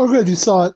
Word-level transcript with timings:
Oh, 0.00 0.06
good. 0.06 0.28
You 0.28 0.36
saw 0.36 0.66
it. 0.66 0.74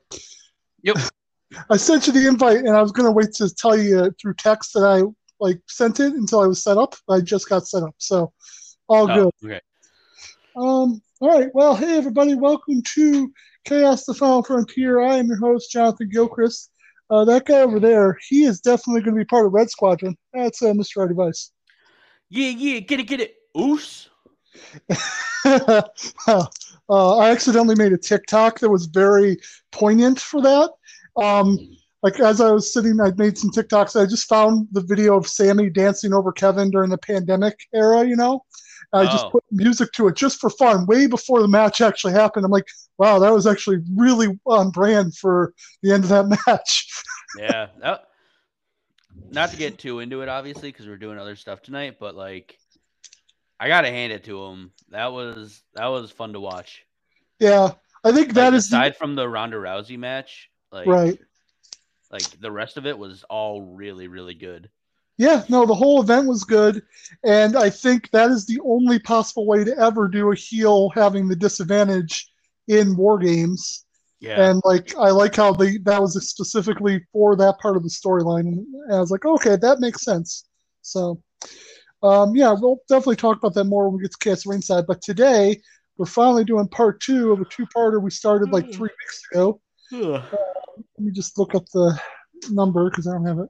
Yep. 0.83 0.97
I 1.71 1.77
sent 1.77 2.07
you 2.07 2.13
the 2.13 2.27
invite, 2.27 2.59
and 2.59 2.71
I 2.71 2.83
was 2.83 2.93
going 2.93 3.07
to 3.07 3.13
wait 3.13 3.33
to 3.35 3.55
tell 3.55 3.77
you 3.79 4.13
through 4.21 4.35
text 4.35 4.73
that 4.73 4.85
I 4.85 5.03
like 5.43 5.61
sent 5.67 5.99
it 5.99 6.15
until 6.15 6.41
I 6.41 6.47
was 6.47 6.63
set 6.63 6.79
up. 6.79 6.95
I 7.11 7.21
just 7.21 7.49
got 7.49 7.67
set 7.67 7.83
up, 7.83 7.95
so 7.99 8.33
all 8.89 9.11
Oh, 9.11 9.31
good. 9.43 9.51
okay. 9.51 9.61
Um. 10.57 11.03
All 11.21 11.29
right. 11.39 11.51
Well, 11.53 11.75
hey 11.75 11.97
everybody, 11.97 12.35
welcome 12.35 12.81
to 12.95 13.33
Chaos: 13.65 14.05
The 14.05 14.15
Final 14.15 14.45
Frontier. 14.45 15.01
I 15.01 15.17
am 15.17 15.27
your 15.27 15.39
host, 15.39 15.73
Jonathan 15.73 16.09
Gilchrist. 16.11 16.71
Uh, 17.11 17.25
that 17.25 17.45
guy 17.45 17.61
over 17.61 17.81
there, 17.81 18.17
he 18.29 18.45
is 18.45 18.61
definitely 18.61 19.03
going 19.03 19.15
to 19.17 19.21
be 19.21 19.25
part 19.25 19.45
of 19.45 19.53
Red 19.53 19.69
Squadron. 19.69 20.17
That's 20.33 20.63
uh, 20.63 20.67
Mr. 20.67 21.07
Device. 21.07 21.51
Yeah, 22.31 22.49
yeah, 22.49 22.81
get 22.81 23.01
it, 23.01 23.07
get 23.09 23.21
it. 23.21 23.35
Oos. 23.59 24.09
uh, 25.45 26.47
I 26.89 27.31
accidentally 27.31 27.75
made 27.75 27.93
a 27.93 27.99
TikTok 27.99 28.61
that 28.61 28.71
was 28.71 28.87
very 28.87 29.39
poignant 29.73 30.21
for 30.21 30.41
that. 30.41 30.71
Um, 31.17 31.59
like 32.03 32.19
as 32.21 32.41
I 32.41 32.51
was 32.51 32.73
sitting, 32.73 33.01
I 33.01 33.11
made 33.17 33.39
some 33.39 33.51
TikToks. 33.51 34.01
I 34.01 34.07
just 34.07 34.29
found 34.29 34.69
the 34.73 34.81
video 34.81 35.17
of 35.17 35.27
Sammy 35.29 35.71
dancing 35.71 36.13
over 36.13 36.33
Kevin 36.33 36.71
during 36.71 36.91
the 36.91 36.99
pandemic 36.99 37.59
era. 37.73 38.05
You 38.05 38.17
know, 38.17 38.45
I 38.93 39.05
just 39.05 39.27
Oh. 39.27 39.31
put 39.31 39.45
music 39.51 39.93
to 39.93 40.09
it 40.09 40.17
just 40.17 40.41
for 40.41 40.51
fun, 40.51 40.87
way 40.87 41.07
before 41.07 41.41
the 41.41 41.49
match 41.49 41.81
actually 41.81 42.13
happened. 42.15 42.45
I'm 42.45 42.51
like, 42.51 42.67
wow, 42.99 43.19
that 43.21 43.33
was 43.33 43.47
actually 43.47 43.79
really 43.97 44.39
on 44.47 44.71
brand 44.71 45.17
for 45.17 45.55
the 45.83 45.93
end 45.93 46.05
of 46.05 46.11
that 46.11 46.27
match. 46.47 46.89
Yeah. 47.39 47.69
not 49.31 49.51
to 49.51 49.57
get 49.57 49.79
too 49.79 50.01
into 50.01 50.23
it, 50.23 50.29
obviously, 50.29 50.71
because 50.71 50.87
we're 50.87 50.97
doing 50.97 51.19
other 51.19 51.37
stuff 51.37 51.63
tonight, 51.63 51.97
but 52.01 52.15
like, 52.15 52.59
I 53.61 53.69
gotta 53.69 53.89
hand 53.89 54.13
it 54.13 54.25
to 54.25 54.45
him. 54.47 54.73
That 54.91 55.13
was 55.13 55.63
that 55.75 55.87
was 55.87 56.11
fun 56.11 56.33
to 56.33 56.41
watch. 56.41 56.83
yeah, 57.39 57.71
I 58.05 58.11
think 58.13 58.29
Like, 58.29 58.35
that 58.35 58.55
is 58.55 58.69
the- 58.69 58.77
aside 58.77 58.97
from 58.97 59.15
the 59.15 59.29
Ronda 59.29 59.57
Rousey 59.57 59.97
match, 59.99 60.51
like 60.73 60.87
right. 60.87 61.19
Like 62.13 62.41
the 62.41 62.53
rest 62.53 62.77
of 62.77 62.87
it 62.87 62.97
was 62.97 63.25
all 63.25 63.63
really 63.63 64.07
really 64.07 64.35
good. 64.35 64.69
Yeah, 65.19 65.45
no, 65.49 65.67
the 65.67 65.75
whole 65.75 66.01
event 66.01 66.27
was 66.27 66.45
good, 66.45 66.83
and 67.25 67.57
I 67.57 67.71
think 67.71 68.11
that 68.11 68.31
is 68.31 68.47
the 68.47 68.61
only 68.65 68.99
possible 68.99 69.47
way 69.47 69.65
to 69.65 69.79
ever 69.79 70.09
do 70.09 70.33
a 70.33 70.37
heel 70.37 70.91
having 70.91 71.29
the 71.29 71.37
disadvantage 71.37 72.31
in 72.69 72.97
war 72.97 73.19
games. 73.19 73.85
Yeah. 74.21 74.51
And 74.51 74.63
like, 74.65 74.97
I 74.97 75.11
like 75.11 75.35
how 75.35 75.53
they 75.53 75.79
that 75.79 76.01
was 76.01 76.15
specifically 76.29 77.05
for 77.13 77.35
that 77.37 77.59
part 77.59 77.77
of 77.77 77.83
the 77.83 77.89
storyline, 77.89 78.47
and 78.47 78.95
I 78.95 79.01
was 79.01 79.11
like, 79.11 79.25
okay, 79.25 79.57
that 79.57 79.81
makes 79.81 80.05
sense. 80.05 80.45
So, 80.81 81.21
um, 82.03 82.35
yeah, 82.35 82.55
we'll 82.57 82.81
definitely 82.89 83.17
talk 83.17 83.39
about 83.39 83.55
that 83.55 83.65
more 83.65 83.89
when 83.89 83.99
we 83.99 84.03
get 84.03 84.13
to 84.13 84.19
Cast 84.19 84.47
Ringside. 84.47 84.87
But 84.87 85.03
today, 85.03 85.61
we're 85.97 86.07
finally 86.07 86.45
doing 86.45 86.69
part 86.69 87.01
two 87.01 87.33
of 87.33 87.41
a 87.41 87.45
two-parter 87.45 88.01
we 88.01 88.11
started 88.11 88.51
like 88.51 88.73
three 88.73 88.91
weeks 89.01 89.23
ago. 89.33 89.61
Ugh. 89.93 90.23
Let 91.03 91.07
me 91.07 91.13
just 91.15 91.37
look 91.37 91.57
up 91.57 91.69
the 91.71 91.99
number 92.51 92.89
because 92.89 93.09
I 93.09 93.15
don't 93.15 93.27
have 93.27 93.41
it 93.41 93.49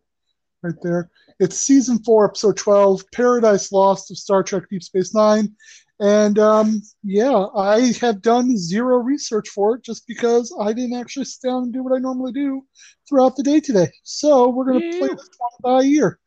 right 0.62 0.74
there. 0.80 1.10
It's 1.38 1.58
season 1.58 2.02
four, 2.02 2.24
episode 2.24 2.56
12, 2.56 3.04
Paradise 3.12 3.70
Lost 3.72 4.10
of 4.10 4.16
Star 4.16 4.42
Trek 4.42 4.62
Deep 4.70 4.82
Space 4.82 5.14
Nine. 5.14 5.54
And 6.00 6.38
um, 6.38 6.80
yeah, 7.04 7.48
I 7.54 7.92
have 8.00 8.22
done 8.22 8.56
zero 8.56 8.96
research 8.96 9.50
for 9.50 9.76
it 9.76 9.84
just 9.84 10.06
because 10.06 10.56
I 10.58 10.72
didn't 10.72 10.98
actually 10.98 11.26
sit 11.26 11.46
down 11.46 11.64
and 11.64 11.74
do 11.74 11.82
what 11.82 11.94
I 11.94 11.98
normally 11.98 12.32
do 12.32 12.64
throughout 13.06 13.36
the 13.36 13.42
day 13.42 13.60
today. 13.60 13.90
So 14.02 14.48
we're 14.48 14.72
going 14.72 14.90
to 14.90 14.98
play 14.98 15.08
this 15.08 15.28
one 15.36 15.50
by 15.62 15.82
ear 15.82 16.18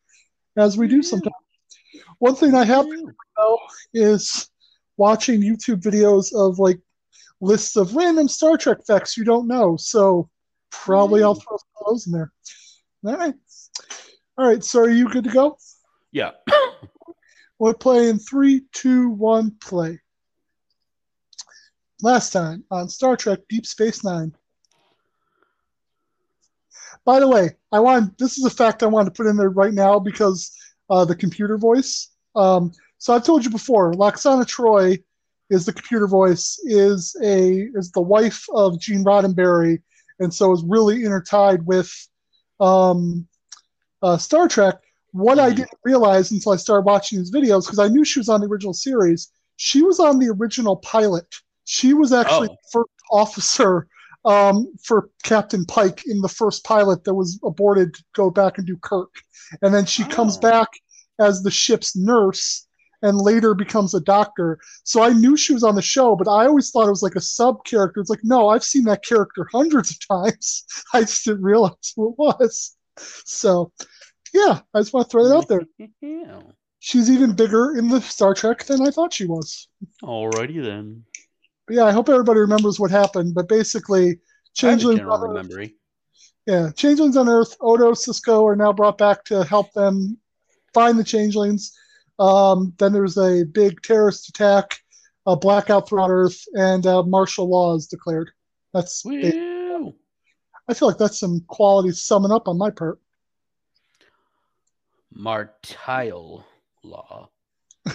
as 0.57 0.77
we 0.77 0.87
do 0.87 1.01
sometimes. 1.01 1.33
One 2.19 2.35
thing 2.35 2.53
I 2.53 2.65
have 2.65 2.85
doing, 2.85 3.07
though 3.35 3.57
is 3.95 4.47
watching 4.97 5.41
YouTube 5.41 5.81
videos 5.81 6.35
of 6.35 6.59
like 6.59 6.79
lists 7.41 7.77
of 7.77 7.95
random 7.95 8.27
Star 8.27 8.57
Trek 8.57 8.85
facts 8.85 9.17
you 9.17 9.23
don't 9.23 9.47
know. 9.47 9.75
So 9.75 10.29
probably 10.83 11.23
I'll 11.23 11.35
throw 11.35 11.57
some 11.57 11.67
of 11.81 11.85
those 11.87 12.07
in 12.07 12.13
there. 12.13 12.31
All 13.05 13.17
right. 13.17 13.35
All 14.37 14.47
right. 14.47 14.63
So 14.63 14.81
are 14.81 14.89
you 14.89 15.09
good 15.09 15.23
to 15.25 15.29
go? 15.29 15.57
Yeah. 16.11 16.31
We're 17.59 17.73
playing 17.73 18.19
three, 18.19 18.63
two, 18.73 19.09
one, 19.09 19.55
play. 19.61 19.99
Last 22.01 22.31
time 22.31 22.63
on 22.71 22.89
Star 22.89 23.15
Trek 23.15 23.39
Deep 23.47 23.65
Space 23.65 24.03
Nine. 24.03 24.35
By 27.05 27.19
the 27.19 27.27
way, 27.27 27.51
I 27.71 27.79
want 27.79 28.17
this 28.17 28.37
is 28.37 28.45
a 28.45 28.49
fact 28.49 28.83
I 28.83 28.87
wanted 28.87 29.13
to 29.13 29.17
put 29.17 29.29
in 29.29 29.37
there 29.37 29.49
right 29.49 29.73
now 29.73 29.99
because 29.99 30.55
uh, 30.89 31.05
the 31.05 31.15
computer 31.15 31.57
voice. 31.57 32.09
Um, 32.35 32.71
so 32.97 33.13
I've 33.13 33.23
told 33.23 33.45
you 33.45 33.51
before, 33.51 33.93
Lwaxana 33.93 34.45
Troi 34.45 35.01
is 35.49 35.65
the 35.65 35.73
computer 35.73 36.07
voice, 36.07 36.59
is 36.63 37.15
a 37.23 37.69
is 37.75 37.91
the 37.91 38.01
wife 38.01 38.45
of 38.53 38.79
Gene 38.79 39.03
Roddenberry, 39.03 39.81
and 40.19 40.33
so 40.33 40.51
is 40.51 40.63
really 40.65 41.03
intertied 41.03 41.63
with 41.65 41.91
um, 42.59 43.27
uh, 44.01 44.17
Star 44.17 44.47
Trek. 44.47 44.75
What 45.11 45.39
I 45.39 45.51
Mhm. 45.51 45.55
didn't 45.57 45.79
realize 45.83 46.31
until 46.31 46.51
I 46.53 46.57
started 46.57 46.85
watching 46.85 47.19
these 47.19 47.31
videos, 47.31 47.65
because 47.65 47.79
I 47.79 47.87
knew 47.87 48.03
she 48.05 48.19
was 48.19 48.29
on 48.29 48.41
the 48.41 48.47
original 48.47 48.73
series, 48.73 49.29
she 49.57 49.81
was 49.81 49.99
on 49.99 50.19
the 50.19 50.29
original 50.29 50.77
pilot. 50.77 51.27
She 51.65 51.93
was 51.93 52.11
actually 52.13 52.49
Oh. 52.49 52.57
the 52.61 52.69
first 52.71 52.89
officer 53.11 53.87
um, 54.25 54.67
for 54.83 55.11
Captain 55.21 55.63
Pike 55.65 56.01
in 56.07 56.19
the 56.19 56.27
first 56.27 56.63
pilot 56.63 57.03
that 57.03 57.13
was 57.13 57.39
aborted 57.43 57.93
to 57.93 58.03
go 58.15 58.31
back 58.31 58.57
and 58.57 58.65
do 58.65 58.75
Kirk. 58.77 59.13
And 59.61 59.71
then 59.71 59.85
she 59.85 60.03
comes 60.03 60.35
Oh. 60.37 60.39
back 60.39 60.67
as 61.19 61.43
the 61.43 61.51
ship's 61.51 61.95
nurse 61.95 62.65
and 63.05 63.19
later 63.19 63.53
becomes 63.53 63.93
a 63.93 64.01
doctor. 64.01 64.59
So 64.83 65.03
I 65.03 65.13
knew 65.13 65.37
she 65.37 65.53
was 65.53 65.63
on 65.63 65.75
the 65.75 65.81
show, 65.81 66.15
but 66.15 66.27
I 66.27 66.47
always 66.47 66.71
thought 66.71 66.87
it 66.87 66.91
was 66.91 67.03
like 67.03 67.15
a 67.15 67.21
sub 67.21 67.63
character. 67.63 68.01
It's 68.01 68.09
like, 68.09 68.23
no, 68.23 68.49
I've 68.49 68.63
seen 68.63 68.83
that 68.85 69.05
character 69.05 69.47
hundreds 69.53 69.91
of 69.91 70.07
times. 70.07 70.65
I 70.93 71.01
just 71.01 71.23
didn't 71.23 71.43
realize 71.43 71.93
who 71.95 72.09
it 72.09 72.15
was. 72.17 72.75
So, 72.97 73.71
yeah, 74.33 74.59
I 74.73 74.79
just 74.79 74.91
want 74.93 75.07
to 75.07 75.11
throw 75.11 75.27
that 75.27 75.35
out 75.35 75.47
there. 75.47 75.61
Yeah. 76.01 76.39
She's 76.79 77.09
even 77.09 77.35
bigger 77.35 77.77
in 77.77 77.89
the 77.89 77.99
Star 78.01 78.33
Trek 78.33 78.63
than 78.65 78.85
I 78.85 78.91
thought 78.91 79.13
she 79.13 79.25
was. 79.25 79.67
Alrighty 80.03 80.63
then. 80.63 81.03
But 81.65 81.77
yeah, 81.77 81.85
I 81.85 81.91
hope 81.91 82.09
everybody 82.09 82.39
remembers 82.39 82.79
what 82.79 82.91
happened. 82.91 83.33
But 83.33 83.47
basically, 83.47 84.03
I 84.03 84.09
have 84.09 84.13
a 84.13 84.55
Changeling 84.55 85.33
memory. 85.33 85.75
yeah, 86.45 86.69
Changelings 86.75 87.17
on 87.17 87.27
Earth, 87.27 87.55
Odo, 87.59 87.93
Sisko 87.93 88.43
are 88.43 88.55
now 88.55 88.71
brought 88.71 88.99
back 88.99 89.23
to 89.25 89.43
help 89.43 89.73
them 89.73 90.19
find 90.75 90.99
the 90.99 91.03
Changelings. 91.03 91.75
Um, 92.19 92.73
then 92.77 92.93
there's 92.93 93.17
a 93.17 93.43
big 93.43 93.81
terrorist 93.81 94.29
attack, 94.29 94.77
a 95.25 95.35
blackout 95.35 95.87
throughout 95.87 96.09
Earth, 96.09 96.41
and 96.53 96.85
uh, 96.85 97.03
martial 97.03 97.49
law 97.49 97.75
is 97.75 97.87
declared. 97.87 98.31
That's. 98.73 99.03
I 100.67 100.73
feel 100.73 100.87
like 100.87 100.97
that's 100.97 101.19
some 101.19 101.41
quality 101.47 101.91
summing 101.91 102.31
up 102.31 102.47
on 102.47 102.57
my 102.57 102.69
part. 102.71 102.99
Martial 105.13 106.45
law. 106.83 107.29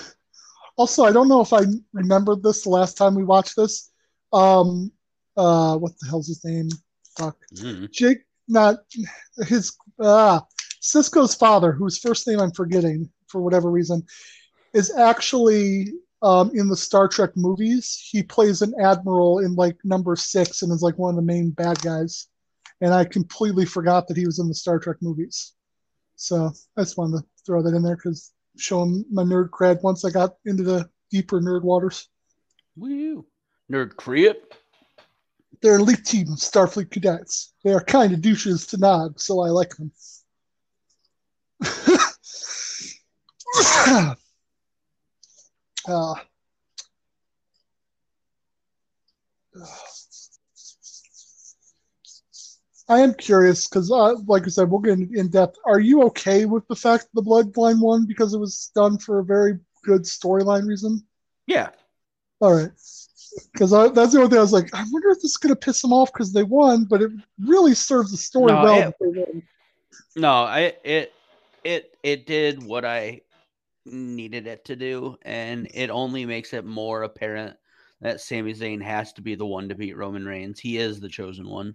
Also, 0.77 1.05
I 1.05 1.13
don't 1.13 1.29
know 1.29 1.43
if 1.43 1.53
I 1.53 1.61
remembered 1.93 2.43
this 2.43 2.63
the 2.63 2.71
last 2.71 2.97
time 2.97 3.15
we 3.15 3.23
watched 3.23 3.55
this. 3.55 3.91
Um, 4.33 4.91
uh, 5.37 5.77
what 5.77 5.93
the 5.99 6.07
hell's 6.09 6.29
his 6.29 6.43
name? 6.43 6.71
Fuck. 7.19 7.37
Mhm. 7.57 7.91
Jake, 7.91 8.21
not 8.49 8.77
his, 9.47 9.77
ah, 10.01 10.43
Sisko's 10.81 11.35
father, 11.35 11.73
whose 11.73 11.99
first 11.99 12.27
name 12.27 12.41
I'm 12.41 12.53
forgetting 12.53 13.11
for 13.31 13.41
whatever 13.41 13.71
reason, 13.71 14.04
is 14.75 14.95
actually 14.97 15.93
um, 16.22 16.51
in 16.54 16.69
the 16.69 16.77
Star 16.77 17.09
Trek 17.09 17.31
movies. 17.37 18.09
He 18.10 18.22
plays 18.22 18.63
an 18.63 18.75
admiral 18.81 19.41
in 19.41 19.54
like 19.54 19.77
number 19.84 20.16
six 20.16 20.63
and 20.63 20.72
is 20.72 20.83
like 20.83 20.99
one 20.99 21.10
of 21.10 21.16
the 21.16 21.22
main 21.22 21.51
bad 21.51 21.81
guys. 21.81 22.28
And 22.81 22.95
I 22.95 23.04
completely 23.04 23.66
forgot 23.66 24.09
that 24.09 24.16
he 24.16 24.27
was 24.27 24.39
in 24.39 24.49
the 24.49 24.54
Star 24.54 24.78
Trek 24.78 24.97
movies. 25.01 25.53
So 26.16 26.51
I 26.77 26.83
just 26.83 26.99
wanted 26.99 27.19
to 27.21 27.27
throw 27.47 27.63
that 27.63 27.75
in 27.75 27.83
there 27.83 27.97
because 27.97 28.33
showing 28.57 29.04
my 29.10 29.22
nerd 29.22 29.51
cred 29.51 29.83
once 29.83 30.04
I 30.04 30.10
got 30.10 30.37
into 30.45 30.63
the 30.63 30.89
deeper 31.10 31.41
nerd 31.41 31.63
waters. 31.63 32.09
Woo. 32.77 33.27
Nerd 33.71 33.97
crip. 33.97 34.54
They're 35.63 35.77
elite 35.77 36.04
team 36.04 36.28
of 36.33 36.39
Starfleet 36.39 36.91
cadets. 36.91 37.53
They 37.65 37.72
are 37.72 37.84
kind 37.84 38.13
of 38.13 38.22
douches 38.22 38.66
to 38.69 38.78
Nog, 38.78 39.21
so 39.21 39.41
I 39.43 39.49
like 39.49 39.75
them. 39.77 39.93
uh, 43.91 44.15
I 52.89 53.01
am 53.01 53.15
curious 53.15 53.69
because, 53.69 53.91
uh, 53.91 54.15
like 54.27 54.45
I 54.45 54.48
said, 54.48 54.71
we'll 54.71 54.81
get 54.81 54.98
in, 54.98 55.10
in 55.16 55.28
depth. 55.28 55.57
Are 55.65 55.78
you 55.81 56.03
okay 56.04 56.45
with 56.45 56.66
the 56.69 56.75
fact 56.77 57.04
that 57.04 57.10
the 57.15 57.22
Bloodline 57.22 57.81
won 57.81 58.04
because 58.07 58.34
it 58.34 58.39
was 58.39 58.71
done 58.75 58.98
for 58.98 59.21
a 59.21 59.25
very 59.25 59.59
good 59.84 60.03
storyline 60.03 60.66
reason? 60.66 61.04
Yeah. 61.47 61.71
All 62.41 62.54
right. 62.54 62.71
Because 63.53 63.71
that's 63.71 64.13
the 64.13 64.19
only 64.19 64.28
thing 64.31 64.39
I 64.39 64.42
was 64.42 64.53
like, 64.53 64.75
I 64.75 64.84
wonder 64.91 65.10
if 65.10 65.19
this 65.19 65.33
is 65.33 65.37
going 65.37 65.54
to 65.54 65.60
piss 65.60 65.83
them 65.83 65.92
off 65.92 66.13
because 66.13 66.33
they 66.33 66.42
won, 66.42 66.84
but 66.84 67.01
it 67.01 67.13
really 67.39 67.75
serves 67.75 68.10
the 68.10 68.16
story 68.16 68.53
No, 68.54 68.63
well. 68.63 68.78
it- 68.81 68.84
that 68.87 68.95
they 69.01 69.21
won. 69.21 69.42
No, 70.16 70.31
I 70.33 70.75
it 70.83 71.13
it 71.63 71.97
it 72.03 72.27
did 72.27 72.63
what 72.63 72.84
I 72.84 73.21
needed 73.84 74.47
it 74.47 74.65
to 74.66 74.77
do, 74.77 75.16
and 75.22 75.68
it 75.72 75.91
only 75.91 76.27
makes 76.27 76.53
it 76.53 76.65
more 76.65 77.03
apparent 77.03 77.56
that 78.00 78.21
Sami 78.21 78.54
Zayn 78.54 78.82
has 78.82 79.12
to 79.15 79.22
be 79.22 79.34
the 79.34 79.47
one 79.47 79.68
to 79.68 79.74
beat 79.74 79.97
Roman 79.97 80.24
Reigns. 80.24 80.59
He 80.59 80.78
is 80.78 81.00
the 81.00 81.09
chosen 81.09 81.48
one. 81.48 81.74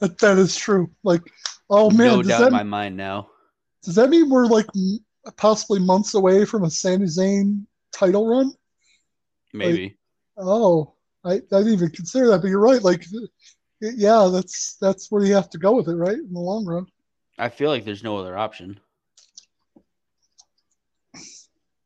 That, 0.00 0.18
that 0.20 0.38
is 0.38 0.56
true. 0.56 0.90
Like, 1.02 1.22
oh 1.70 1.90
man, 1.90 2.06
no 2.06 2.22
doubt 2.22 2.40
that, 2.40 2.46
in 2.48 2.52
my 2.52 2.62
mind 2.62 2.96
now. 2.96 3.28
does 3.84 3.94
that 3.94 4.10
mean 4.10 4.28
we're 4.28 4.46
like 4.46 4.66
possibly 5.36 5.78
months 5.80 6.14
away 6.14 6.44
from 6.44 6.64
a 6.64 6.70
Sami 6.70 7.06
Zayn 7.06 7.66
title 7.92 8.26
run? 8.26 8.52
Maybe. 9.52 9.96
Oh, 10.36 10.94
I, 11.24 11.34
I 11.34 11.38
didn't 11.38 11.72
even 11.72 11.90
consider 11.90 12.28
that, 12.28 12.42
but 12.42 12.48
you're 12.48 12.60
right. 12.60 12.82
Like, 12.82 13.06
yeah, 13.80 14.28
that's 14.32 14.76
that's 14.80 15.10
where 15.10 15.24
you 15.24 15.34
have 15.34 15.50
to 15.50 15.58
go 15.58 15.74
with 15.74 15.88
it, 15.88 15.94
right? 15.94 16.18
In 16.18 16.32
the 16.32 16.40
long 16.40 16.66
run. 16.66 16.86
I 17.38 17.48
feel 17.48 17.70
like 17.70 17.84
there's 17.84 18.04
no 18.04 18.18
other 18.18 18.36
option. 18.36 18.78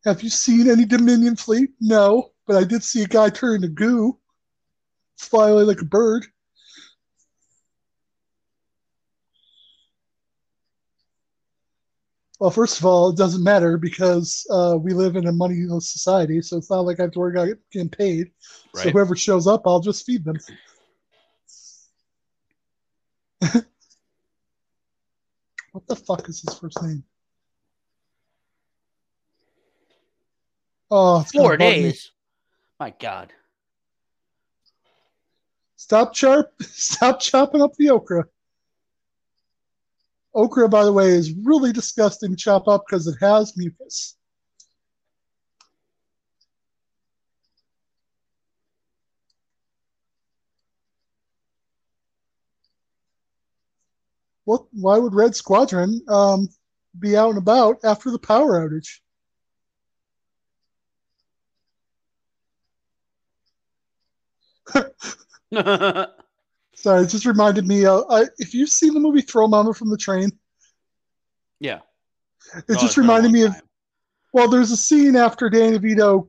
Have 0.09 0.23
you 0.23 0.31
seen 0.31 0.71
any 0.71 0.87
Dominion 0.87 1.37
fleet? 1.37 1.69
No, 1.83 2.31
but 2.47 2.57
I 2.57 2.65
did 2.65 2.83
see 2.83 3.03
a 3.03 3.07
guy 3.07 3.29
turn 3.29 3.57
into 3.57 3.69
goo, 3.69 4.19
fly 5.19 5.51
away 5.51 5.65
like 5.65 5.83
a 5.83 5.85
bird. 5.85 6.25
Well, 12.41 12.51
first 12.51 12.79
of 12.79 12.87
all, 12.87 13.11
it 13.11 13.19
doesn't 13.19 13.45
matter 13.45 13.77
because 13.77 14.47
uh, 14.51 14.79
we 14.81 14.95
live 14.95 15.17
in 15.17 15.27
a 15.27 15.33
moneyless 15.33 15.93
society, 15.93 16.41
so 16.41 16.57
it's 16.57 16.71
not 16.71 16.87
like 16.87 17.01
I 17.01 17.03
have 17.03 17.13
to 17.13 17.19
worry 17.19 17.39
about 17.39 17.59
getting 17.71 17.91
paid. 17.91 18.31
So 18.75 18.89
whoever 18.89 19.15
shows 19.15 19.47
up, 19.47 19.67
I'll 19.67 19.81
just 19.81 20.07
feed 20.07 20.25
them. 20.25 20.39
what 25.73 25.87
the 25.87 25.97
fuck 25.97 26.27
is 26.31 26.41
his 26.41 26.59
first 26.59 26.83
name? 26.83 27.05
Oh, 30.91 31.23
Four 31.35 31.57
days. 31.57 32.13
My 32.81 32.95
God. 32.99 33.33
Stop 35.77 36.15
chop, 36.15 36.51
stop 36.61 37.21
chopping 37.21 37.63
up 37.63 37.75
the 37.75 37.91
okra. 37.91 38.25
Okra, 40.35 40.69
by 40.69 40.85
the 40.85 40.93
way, 40.93 41.09
is 41.09 41.33
really 41.33 41.73
disgusting 41.73 42.31
to 42.31 42.37
chop 42.37 42.69
up 42.69 42.85
because 42.89 43.07
it 43.07 43.17
has 43.21 43.57
mucus. 43.57 44.17
What? 54.45 54.67
Why 54.73 54.97
would 54.97 55.15
Red 55.15 55.37
Squadron 55.37 56.01
um, 56.09 56.49
be 56.99 57.17
out 57.17 57.31
and 57.31 57.39
about 57.39 57.79
after 57.85 58.11
the 58.11 58.19
power 58.19 58.67
outage? 58.67 59.01
Sorry, 66.75 67.03
it 67.03 67.09
just 67.09 67.27
reminded 67.27 67.67
me. 67.67 67.87
Uh, 67.87 68.03
I, 68.09 68.27
if 68.39 68.55
you've 68.55 68.69
seen 68.69 68.95
the 68.95 69.01
movie 69.01 69.21
Throw 69.21 69.49
Mama 69.49 69.75
from 69.75 69.91
the 69.91 69.97
Train, 69.97 70.31
yeah. 71.61 71.81
it 72.57 72.65
Oh, 72.69 72.75
just 72.75 72.85
it's 72.85 72.95
been 72.95 73.05
a 73.05 73.09
reminded 73.09 73.33
me 73.33 73.43
of. 73.43 73.55
Well, 74.33 74.49
there's 74.49 74.71
a 74.71 74.77
scene 74.77 75.17
after 75.17 75.49
Danny 75.51 75.79
DeVito 75.79 76.29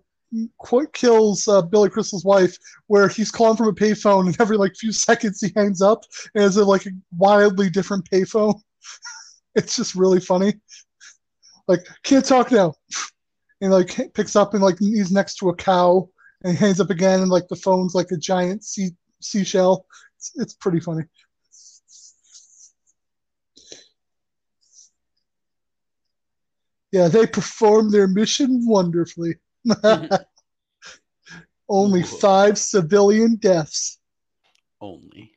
kills 0.94 1.48
uh, 1.48 1.62
Billy 1.62 1.90
Crystal's 1.90 2.26
wife 2.26 2.58
where 2.88 3.08
he's 3.08 3.32
calling 3.32 3.58
from 3.58 3.68
a 3.68 3.74
payphone, 3.74 4.28
and 4.28 4.42
every 4.42 4.58
like 4.58 4.76
few 4.76 4.92
seconds 5.08 5.42
he 5.42 5.52
hangs 5.56 5.82
up, 5.82 6.04
and 6.36 6.44
it's 6.44 6.56
a, 6.56 6.64
like 6.64 6.86
a 6.86 6.92
wildly 7.18 7.70
different 7.70 8.10
payphone. 8.10 8.60
it's 9.56 9.76
just 9.76 9.96
really 9.96 10.20
funny. 10.20 10.54
Like, 11.68 11.86
can't 12.04 12.26
talk 12.26 12.52
now, 12.52 12.74
and 13.62 13.72
like 13.72 14.14
picks 14.14 14.36
up 14.36 14.54
and 14.54 14.64
like 14.64 14.80
he's 14.80 15.12
next 15.12 15.36
to 15.36 15.50
a 15.50 15.56
cow, 15.56 16.10
and 16.44 16.54
he 16.54 16.58
hangs 16.58 16.80
up 16.80 16.90
again, 16.90 17.22
and 17.22 17.30
like 17.30 17.48
the 17.48 17.56
phone's 17.56 17.96
like 17.96 18.12
a 18.12 18.18
giant 18.18 18.64
sea 18.64 18.92
seashell. 19.22 19.86
It's, 20.18 20.32
it's 20.36 20.54
pretty 20.54 20.80
funny. 20.80 21.04
Yeah, 26.92 27.08
they 27.08 27.28
performed 27.28 27.92
their 27.92 28.08
mission 28.08 28.66
wonderfully. 28.66 29.36
Only 31.70 32.02
Whoa. 32.02 32.18
five 32.18 32.58
civilian 32.58 33.36
deaths. 33.36 34.00
Only. 34.82 35.32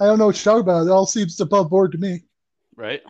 I 0.00 0.06
don't 0.06 0.18
know 0.18 0.26
what 0.26 0.44
you're 0.44 0.54
talking 0.54 0.62
about. 0.62 0.86
It 0.86 0.90
all 0.90 1.06
seems 1.06 1.38
above 1.40 1.68
board 1.70 1.92
to 1.92 1.98
me. 1.98 2.22
Right? 2.74 3.02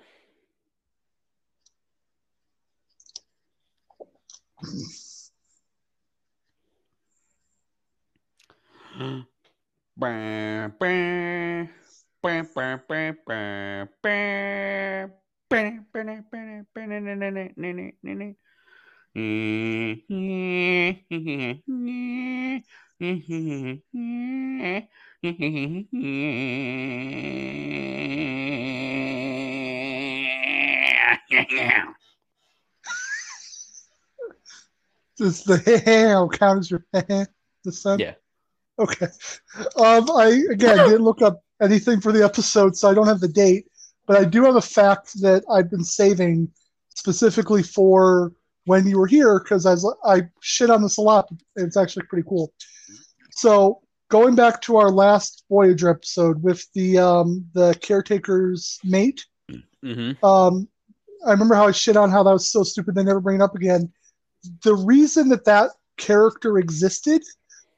yeah 31.50 31.99
Does 35.20 35.44
the 35.44 36.30
count 36.38 36.58
as 36.60 36.70
your 36.70 36.84
the 36.92 37.26
sun? 37.72 37.98
Yeah. 37.98 38.14
Okay. 38.78 39.06
Um, 39.76 40.10
I 40.10 40.42
again 40.50 40.76
didn't 40.88 41.02
look 41.02 41.20
up 41.22 41.42
anything 41.60 42.00
for 42.00 42.10
the 42.12 42.24
episode, 42.24 42.76
so 42.76 42.88
I 42.90 42.94
don't 42.94 43.06
have 43.06 43.20
the 43.20 43.28
date, 43.28 43.66
but 44.06 44.16
I 44.16 44.24
do 44.24 44.44
have 44.44 44.56
a 44.56 44.60
fact 44.62 45.20
that 45.20 45.44
I've 45.50 45.70
been 45.70 45.84
saving 45.84 46.48
specifically 46.94 47.62
for 47.62 48.32
when 48.64 48.86
you 48.86 48.98
were 48.98 49.06
here 49.06 49.40
because 49.40 49.66
I, 49.66 49.72
was- 49.72 49.96
I 50.04 50.22
shit 50.40 50.70
on 50.70 50.82
this 50.82 50.96
a 50.96 51.02
lot. 51.02 51.28
It's 51.56 51.76
actually 51.76 52.06
pretty 52.06 52.26
cool. 52.28 52.52
So 53.30 53.80
going 54.08 54.34
back 54.34 54.60
to 54.62 54.76
our 54.76 54.90
last 54.90 55.44
Voyager 55.50 55.88
episode 55.90 56.42
with 56.42 56.66
the 56.74 56.98
um, 56.98 57.44
the 57.54 57.74
caretaker's 57.80 58.78
mate, 58.84 59.24
Mm-hmm. 59.84 60.22
um, 60.24 60.68
I 61.26 61.30
remember 61.32 61.54
how 61.54 61.66
I 61.66 61.72
shit 61.72 61.96
on 61.96 62.10
how 62.10 62.22
that 62.22 62.32
was 62.32 62.50
so 62.52 62.62
stupid 62.62 62.94
they 62.94 63.02
never 63.02 63.20
bring 63.20 63.36
it 63.40 63.42
up 63.42 63.54
again. 63.54 63.90
The 64.62 64.74
reason 64.74 65.28
that 65.30 65.44
that 65.44 65.70
character 65.96 66.58
existed 66.58 67.22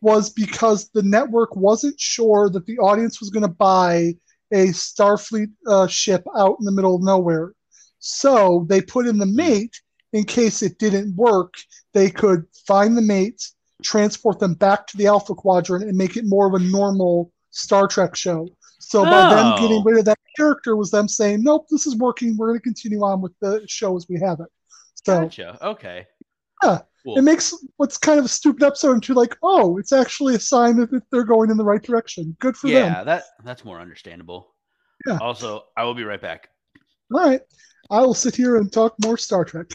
was 0.01 0.31
because 0.31 0.91
the 0.91 1.03
network 1.03 1.55
wasn't 1.57 1.99
sure 1.99 2.51
that 2.51 2.67
the 2.67 2.79
audience 2.79 3.21
was 3.21 3.31
going 3.31 3.43
to 3.43 3.49
buy 3.49 4.15
a 4.53 4.67
Starfleet 4.67 5.51
uh, 5.67 5.87
ship 5.87 6.25
out 6.37 6.57
in 6.59 6.65
the 6.65 6.73
middle 6.73 6.97
of 6.97 7.03
nowhere. 7.03 7.53
So 7.99 8.67
they 8.69 8.81
put 8.81 9.07
in 9.07 9.19
the 9.19 9.27
mate 9.27 9.81
in 10.13 10.25
case 10.25 10.61
it 10.63 10.79
didn't 10.79 11.15
work. 11.17 11.55
They 11.95 12.11
could 12.11 12.45
find 12.67 12.97
the 12.97 13.03
mates, 13.03 13.55
transport 13.83 14.41
them 14.41 14.55
back 14.55 14.87
to 14.89 14.97
the 14.97 15.07
Alpha 15.07 15.35
Quadrant, 15.35 15.85
and 15.85 15.97
make 15.97 16.17
it 16.17 16.25
more 16.27 16.47
of 16.47 16.55
a 16.55 16.65
normal 16.65 17.33
Star 17.51 17.87
Trek 17.87 18.15
show. 18.17 18.49
So 18.81 19.05
by 19.05 19.23
them 19.31 19.53
Oh. 19.55 19.59
getting 19.59 19.85
rid 19.85 19.99
of 19.99 20.05
that 20.07 20.19
character 20.37 20.77
was 20.77 20.91
them 20.91 21.09
saying, 21.09 21.43
"Nope, 21.43 21.67
this 21.71 21.87
is 21.87 21.97
working. 21.97 22.37
We're 22.37 22.49
going 22.49 22.59
to 22.59 22.63
continue 22.63 23.03
on 23.05 23.21
with 23.21 23.33
the 23.41 23.63
show 23.69 23.97
as 23.97 24.07
we 24.09 24.19
have 24.21 24.41
it." 24.41 24.49
So 25.07 25.23
Gotcha. 25.23 25.59
Okay. 25.63 26.07
Yeah. 26.63 26.79
Cool. 27.05 27.19
it 27.19 27.23
makes 27.23 27.53
what's 27.79 27.99
kind 27.99 28.21
of 28.21 28.27
a 28.27 28.29
stupid 28.29 28.63
episode 28.63 28.93
into 28.93 29.13
like, 29.13 29.37
oh, 29.43 29.77
it's 29.79 29.93
actually 29.93 30.37
a 30.37 30.41
sign 30.41 30.77
that 30.77 31.03
they're 31.11 31.25
going 31.25 31.51
in 31.51 31.57
the 31.57 31.65
right 31.65 31.83
direction. 31.83 32.37
Good 32.39 32.57
for 32.57 32.69
them. 32.69 32.77
yeah, 32.77 33.03
that 33.03 33.25
that's 33.45 33.65
more 33.65 33.81
understandable. 33.81 34.55
Yeah. 35.07 35.19
Also, 35.21 35.65
I 35.77 35.83
will 35.83 35.95
be 35.95 36.05
right 36.05 36.21
back. 36.21 36.49
All 37.13 37.29
right, 37.29 37.41
I 37.91 38.01
will 38.03 38.15
sit 38.15 38.37
here 38.37 38.57
and 38.57 38.73
talk 38.73 38.95
more 39.03 39.17
Star 39.19 39.45
Trek. 39.45 39.67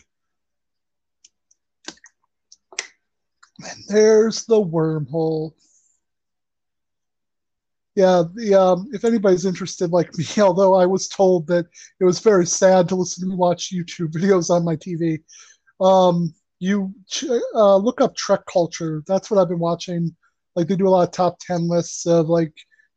And 3.60 3.84
there's 3.90 4.46
the 4.46 4.64
wormhole. 4.64 5.52
Yeah, 7.96 8.24
the 8.34 8.56
um, 8.56 8.90
if 8.94 9.04
anybody's 9.04 9.46
interested, 9.46 9.92
like 9.92 10.16
me, 10.18 10.26
although 10.38 10.76
I 10.76 10.86
was 10.86 11.10
told 11.10 11.48
that 11.48 11.66
it 12.00 12.06
was 12.06 12.20
very 12.20 12.46
sad 12.46 12.88
to 12.88 12.96
listen 12.96 13.24
to 13.24 13.30
me 13.30 13.36
watch 13.36 13.74
YouTube 13.74 14.14
videos 14.14 14.50
on 14.50 14.64
my 14.64 14.78
TV. 14.78 15.24
Um, 15.82 16.34
you 16.60 16.94
uh, 17.54 17.78
look 17.78 18.02
up 18.02 18.16
Trek 18.16 18.42
culture. 18.52 19.04
That's 19.08 19.30
what 19.30 19.40
I've 19.40 19.50
been 19.50 19.60
watching. 19.60 20.16
Like 20.56 20.68
they 20.68 20.76
do 20.76 20.88
a 20.88 20.90
lot 20.90 21.08
of 21.08 21.12
top 21.12 21.38
ten 21.40 21.68
lists 21.68 22.06
of 22.06 22.30
like 22.30 22.54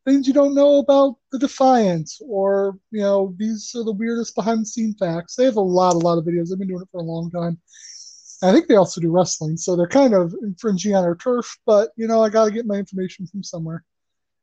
things 0.06 0.26
you 0.26 0.32
don't 0.32 0.54
know 0.54 0.78
about 0.78 1.16
the 1.30 1.38
Defiant, 1.38 2.10
or 2.26 2.78
you 2.90 3.00
know 3.00 3.34
these 3.38 3.72
are 3.76 3.84
the 3.84 3.92
weirdest 3.92 4.34
behind 4.34 4.62
the 4.62 4.66
scene 4.66 4.94
facts. 4.98 5.36
They 5.36 5.44
have 5.44 5.56
a 5.56 5.60
lot, 5.60 5.94
a 5.94 5.98
lot 5.98 6.18
of 6.18 6.24
videos. 6.24 6.48
They've 6.48 6.58
been 6.58 6.68
doing 6.68 6.82
it 6.82 6.88
for 6.90 7.00
a 7.00 7.04
long 7.04 7.30
time. 7.30 7.58
I 8.42 8.52
think 8.52 8.68
they 8.68 8.76
also 8.76 9.00
do 9.02 9.10
wrestling, 9.10 9.58
so 9.58 9.76
they're 9.76 9.86
kind 9.86 10.14
of 10.14 10.34
infringing 10.42 10.94
on 10.94 11.04
our 11.04 11.16
turf. 11.16 11.58
But 11.66 11.90
you 11.96 12.06
know, 12.06 12.22
I 12.22 12.30
got 12.30 12.46
to 12.46 12.50
get 12.50 12.66
my 12.66 12.76
information 12.76 13.26
from 13.26 13.42
somewhere, 13.42 13.84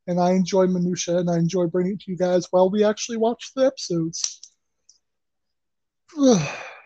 and 0.06 0.20
I 0.20 0.32
enjoy 0.32 0.68
minutia, 0.68 1.18
and 1.18 1.30
I 1.30 1.38
enjoy 1.38 1.66
bringing 1.66 1.94
it 1.94 2.02
to 2.02 2.12
you 2.12 2.18
guys 2.18 2.48
while 2.52 2.70
we 2.70 2.84
actually 2.84 3.18
watch 3.18 3.52
the 3.56 3.66
episodes. 3.66 4.42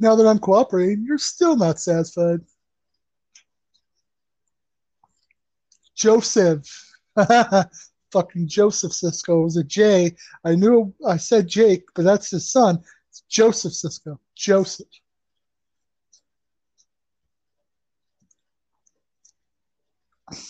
now 0.00 0.16
that 0.16 0.26
I'm 0.26 0.38
cooperating, 0.38 1.04
you're 1.06 1.18
still 1.18 1.56
not 1.56 1.78
satisfied. 1.78 2.40
Joseph. 5.94 6.64
Fucking 8.12 8.48
Joseph 8.48 8.92
Sisko 8.92 9.44
was 9.44 9.56
a 9.56 9.62
J. 9.62 10.16
I 10.44 10.54
knew 10.56 10.92
I 11.06 11.16
said 11.16 11.46
Jake, 11.46 11.84
but 11.94 12.02
that's 12.02 12.30
his 12.30 12.50
son. 12.50 12.82
It's 13.10 13.22
Joseph 13.28 13.72
Sisko. 13.72 14.18
Joseph. 14.34 14.88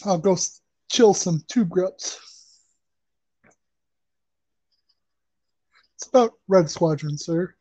I'll 0.04 0.19
go 0.19 0.37
chill 0.90 1.12
some 1.12 1.42
tube 1.49 1.69
grubs. 1.69 2.19
It's 5.97 6.09
about 6.09 6.33
Red 6.49 6.71
Squadron, 6.71 7.19
sir. 7.19 7.54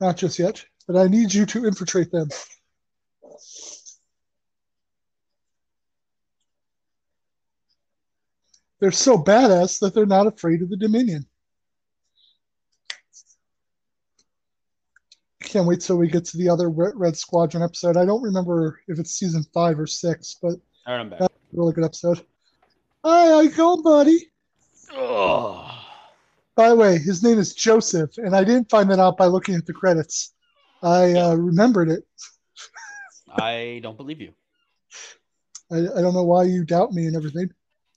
Not 0.00 0.16
just 0.16 0.38
yet, 0.38 0.64
but 0.86 0.96
I 0.96 1.06
need 1.08 1.32
you 1.32 1.46
to 1.46 1.66
infiltrate 1.66 2.10
them. 2.10 2.28
They're 8.80 8.92
so 8.92 9.16
badass 9.16 9.80
that 9.80 9.94
they're 9.94 10.04
not 10.04 10.26
afraid 10.26 10.60
of 10.62 10.68
the 10.68 10.76
Dominion. 10.76 11.26
Can't 15.42 15.66
wait 15.66 15.80
till 15.80 15.96
we 15.96 16.08
get 16.08 16.24
to 16.26 16.36
the 16.36 16.48
other 16.48 16.68
Red 16.68 16.92
Red 16.96 17.16
Squadron 17.16 17.62
episode. 17.62 17.96
I 17.96 18.04
don't 18.04 18.22
remember 18.22 18.80
if 18.88 18.98
it's 18.98 19.12
season 19.12 19.44
five 19.54 19.78
or 19.78 19.86
six, 19.86 20.36
but 20.42 20.56
All 20.86 20.98
right, 20.98 21.08
that's 21.08 21.22
a 21.22 21.28
really 21.52 21.72
good 21.72 21.84
episode. 21.84 22.20
Hi, 23.04 23.26
how 23.28 23.40
you 23.40 23.50
going, 23.50 23.82
buddy? 23.82 24.30
Oh, 24.92 25.65
By 26.56 26.70
the 26.70 26.76
way, 26.76 26.98
his 26.98 27.22
name 27.22 27.38
is 27.38 27.54
Joseph, 27.54 28.16
and 28.16 28.34
I 28.34 28.42
didn't 28.42 28.70
find 28.70 28.90
that 28.90 28.98
out 28.98 29.18
by 29.18 29.26
looking 29.26 29.54
at 29.54 29.66
the 29.66 29.74
credits. 29.74 30.34
I 30.82 31.12
uh, 31.12 31.34
remembered 31.34 31.90
it. 31.90 32.04
I 33.30 33.80
don't 33.82 33.96
believe 33.96 34.20
you. 34.20 34.32
I, 35.70 35.78
I 35.78 36.00
don't 36.00 36.14
know 36.14 36.24
why 36.24 36.44
you 36.44 36.64
doubt 36.64 36.92
me 36.92 37.06
and 37.06 37.14
everything. 37.14 37.50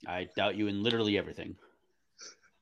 I 0.06 0.28
doubt 0.36 0.56
you 0.56 0.68
in 0.68 0.84
literally 0.84 1.18
everything. 1.18 1.56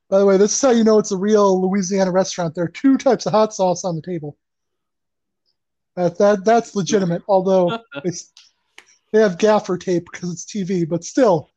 By 0.08 0.20
the 0.20 0.26
way, 0.26 0.36
this 0.36 0.54
is 0.54 0.62
how 0.62 0.70
you 0.70 0.84
know 0.84 0.98
it's 0.98 1.12
a 1.12 1.16
real 1.16 1.60
Louisiana 1.60 2.12
restaurant. 2.12 2.54
There 2.54 2.64
are 2.64 2.68
two 2.68 2.96
types 2.96 3.26
of 3.26 3.32
hot 3.32 3.52
sauce 3.52 3.84
on 3.84 3.96
the 3.96 4.02
table. 4.02 4.36
That 5.96 6.16
that 6.18 6.44
that's 6.44 6.76
legitimate. 6.76 7.22
Although 7.28 7.78
it's, 8.04 8.32
they 9.12 9.20
have 9.20 9.38
gaffer 9.38 9.76
tape 9.76 10.06
because 10.10 10.32
it's 10.32 10.44
TV, 10.44 10.88
but 10.88 11.04
still, 11.04 11.50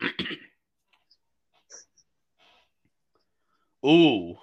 Ooh, 3.84 4.38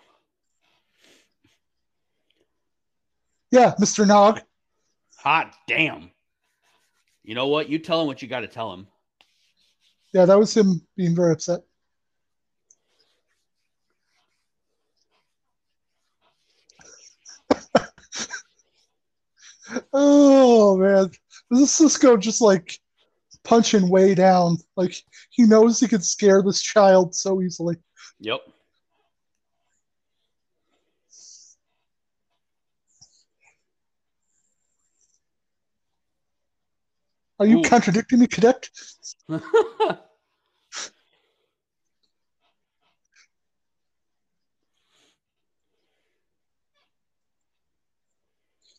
yeah, 3.51 3.75
Mr. 3.79 4.07
Nog. 4.07 4.39
hot 5.17 5.53
damn. 5.67 6.09
You 7.23 7.35
know 7.35 7.47
what? 7.47 7.69
You 7.69 7.77
tell 7.79 8.01
him 8.01 8.07
what 8.07 8.21
you 8.21 8.27
got 8.27 8.39
to 8.41 8.47
tell 8.47 8.73
him. 8.73 8.87
Yeah, 10.13 10.25
that 10.25 10.39
was 10.39 10.55
him 10.55 10.81
being 10.95 11.15
very 11.15 11.33
upset. 11.33 11.61
oh 19.93 20.77
man, 20.77 21.11
this 21.49 21.79
is 21.79 21.91
Sisko 21.91 22.19
just 22.19 22.41
like 22.41 22.77
punching 23.43 23.89
way 23.89 24.15
down. 24.15 24.57
Like 24.75 24.95
he 25.29 25.43
knows 25.43 25.79
he 25.79 25.87
could 25.87 26.03
scare 26.03 26.41
this 26.41 26.61
child 26.61 27.15
so 27.15 27.41
easily. 27.41 27.77
Yep. 28.19 28.41
Are 37.41 37.47
you 37.47 37.57
Ooh. 37.57 37.63
contradicting 37.63 38.19
me, 38.19 38.27
cadet? 38.27 38.69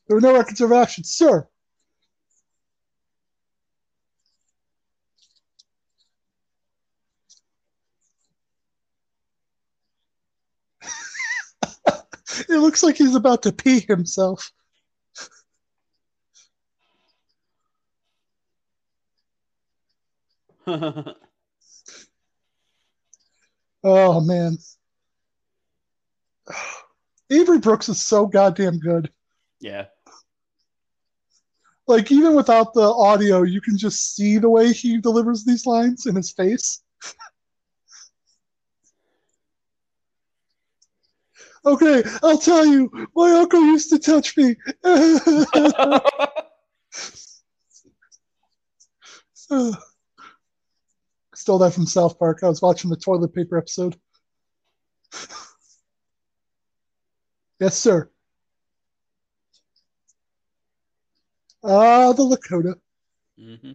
There 0.08 0.16
were 0.16 0.20
no 0.20 0.34
records 0.36 0.60
of 0.60 0.72
action, 0.72 1.04
sir. 1.04 1.48
it 10.82 12.48
looks 12.48 12.82
like 12.82 12.96
he's 12.96 13.14
about 13.14 13.42
to 13.44 13.52
pee 13.52 13.80
himself. 13.80 14.52
Oh 23.84 24.20
man. 24.20 24.58
Avery 27.30 27.58
Brooks 27.58 27.88
is 27.88 28.00
so 28.02 28.26
goddamn 28.26 28.78
good. 28.78 29.10
yeah. 29.60 29.86
Like 31.88 32.12
even 32.12 32.36
without 32.36 32.74
the 32.74 32.82
audio, 32.82 33.42
you 33.42 33.60
can 33.60 33.76
just 33.76 34.14
see 34.14 34.38
the 34.38 34.48
way 34.48 34.72
he 34.72 34.98
delivers 34.98 35.44
these 35.44 35.66
lines 35.66 36.06
in 36.06 36.14
his 36.14 36.30
face. 36.30 36.80
okay, 41.66 42.04
I'll 42.22 42.38
tell 42.38 42.64
you. 42.64 42.88
My 43.16 43.32
uncle 43.32 43.62
used 43.62 43.90
to 43.90 43.98
touch 43.98 44.36
me. 44.36 44.54
Stole 51.42 51.58
that 51.58 51.74
from 51.74 51.86
South 51.86 52.20
Park. 52.20 52.38
I 52.44 52.48
was 52.48 52.62
watching 52.62 52.88
the 52.88 52.94
toilet 52.96 53.34
paper 53.34 53.58
episode. 53.58 53.98
yes, 57.58 57.76
sir. 57.76 58.08
Ah, 61.64 62.12
the 62.12 62.22
Lakota. 62.22 62.74
hmm 63.36 63.72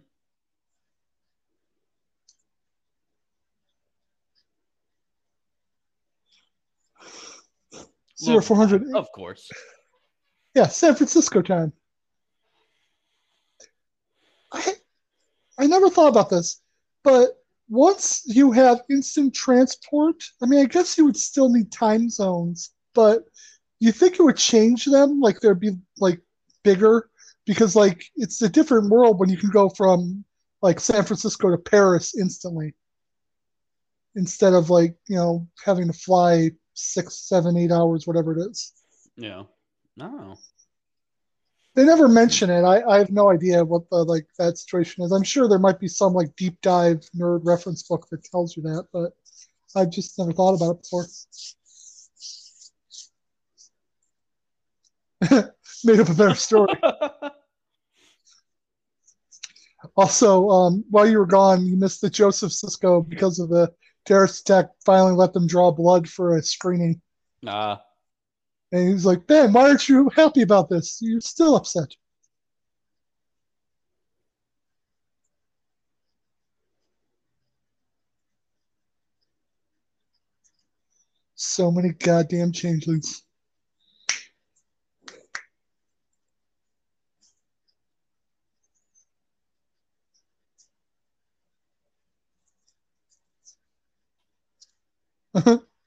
Zero 8.18 8.40
four 8.40 8.56
hundred. 8.56 8.82
Of 8.94 9.12
course. 9.12 9.50
Yeah, 10.54 10.68
San 10.68 10.94
Francisco 10.94 11.42
time. 11.42 11.74
I 14.52 14.74
I 15.58 15.66
never 15.66 15.90
thought 15.90 16.08
about 16.08 16.30
this, 16.30 16.62
but 17.04 17.44
once 17.68 18.22
you 18.24 18.50
have 18.52 18.82
instant 18.90 19.34
transport, 19.34 20.24
I 20.42 20.46
mean, 20.46 20.60
I 20.60 20.64
guess 20.64 20.96
you 20.96 21.04
would 21.04 21.16
still 21.16 21.48
need 21.48 21.70
time 21.70 22.08
zones, 22.08 22.70
but 22.94 23.24
you 23.78 23.92
think 23.92 24.14
it 24.14 24.22
would 24.22 24.36
change 24.36 24.86
them? 24.86 25.20
Like 25.20 25.40
there'd 25.40 25.60
be 25.60 25.76
like 25.98 26.20
bigger 26.64 27.10
because 27.46 27.76
like 27.76 28.04
it's 28.16 28.42
a 28.42 28.48
different 28.48 28.90
world 28.90 29.18
when 29.18 29.28
you 29.28 29.36
can 29.36 29.50
go 29.50 29.68
from 29.68 30.24
like 30.62 30.80
San 30.80 31.04
Francisco 31.04 31.50
to 31.50 31.58
Paris 31.58 32.16
instantly 32.18 32.74
instead 34.16 34.52
of 34.52 34.68
like 34.68 34.96
you 35.08 35.16
know 35.16 35.46
having 35.64 35.86
to 35.86 35.92
fly 35.92 36.50
six, 36.74 37.28
seven, 37.28 37.56
eight 37.56 37.72
hours, 37.72 38.06
whatever 38.06 38.36
it 38.36 38.50
is. 38.50 38.72
Yeah. 39.16 39.44
No. 39.96 40.36
They 41.78 41.84
never 41.84 42.08
mention 42.08 42.50
it. 42.50 42.64
I, 42.64 42.82
I 42.82 42.98
have 42.98 43.12
no 43.12 43.30
idea 43.30 43.64
what 43.64 43.88
the 43.88 43.98
like 44.02 44.26
that 44.36 44.58
situation 44.58 45.04
is. 45.04 45.12
I'm 45.12 45.22
sure 45.22 45.46
there 45.46 45.60
might 45.60 45.78
be 45.78 45.86
some 45.86 46.12
like 46.12 46.34
deep 46.34 46.60
dive 46.60 47.08
nerd 47.16 47.42
reference 47.44 47.84
book 47.84 48.08
that 48.10 48.24
tells 48.24 48.56
you 48.56 48.64
that, 48.64 48.88
but 48.92 49.12
I've 49.76 49.90
just 49.90 50.18
never 50.18 50.32
thought 50.32 50.54
about 50.54 50.72
it 50.72 50.82
before. 50.82 51.06
Made 55.84 56.00
up 56.00 56.08
a 56.08 56.14
better 56.14 56.34
story. 56.34 56.74
Also, 59.96 60.48
um, 60.48 60.84
while 60.90 61.08
you 61.08 61.18
were 61.18 61.26
gone, 61.26 61.64
you 61.64 61.76
missed 61.76 62.00
the 62.00 62.10
Joseph 62.10 62.50
Sisko 62.50 63.08
because 63.08 63.38
of 63.38 63.48
the 63.48 63.72
terrorist 64.04 64.40
attack 64.40 64.66
finally 64.84 65.12
let 65.12 65.32
them 65.32 65.46
draw 65.46 65.70
blood 65.70 66.08
for 66.08 66.36
a 66.36 66.42
screening. 66.42 67.00
Nah. 67.42 67.78
And 68.72 68.88
he's 68.88 69.04
like, 69.04 69.26
Ben, 69.26 69.52
why 69.52 69.68
aren't 69.68 69.88
you 69.90 70.08
happy 70.10 70.40
about 70.42 70.70
this? 70.70 70.98
You're 71.02 71.20
still 71.20 71.54
upset. 71.56 71.88
So 81.36 81.70
many 81.72 81.92
goddamn 81.94 82.52
changelings. 82.52 83.24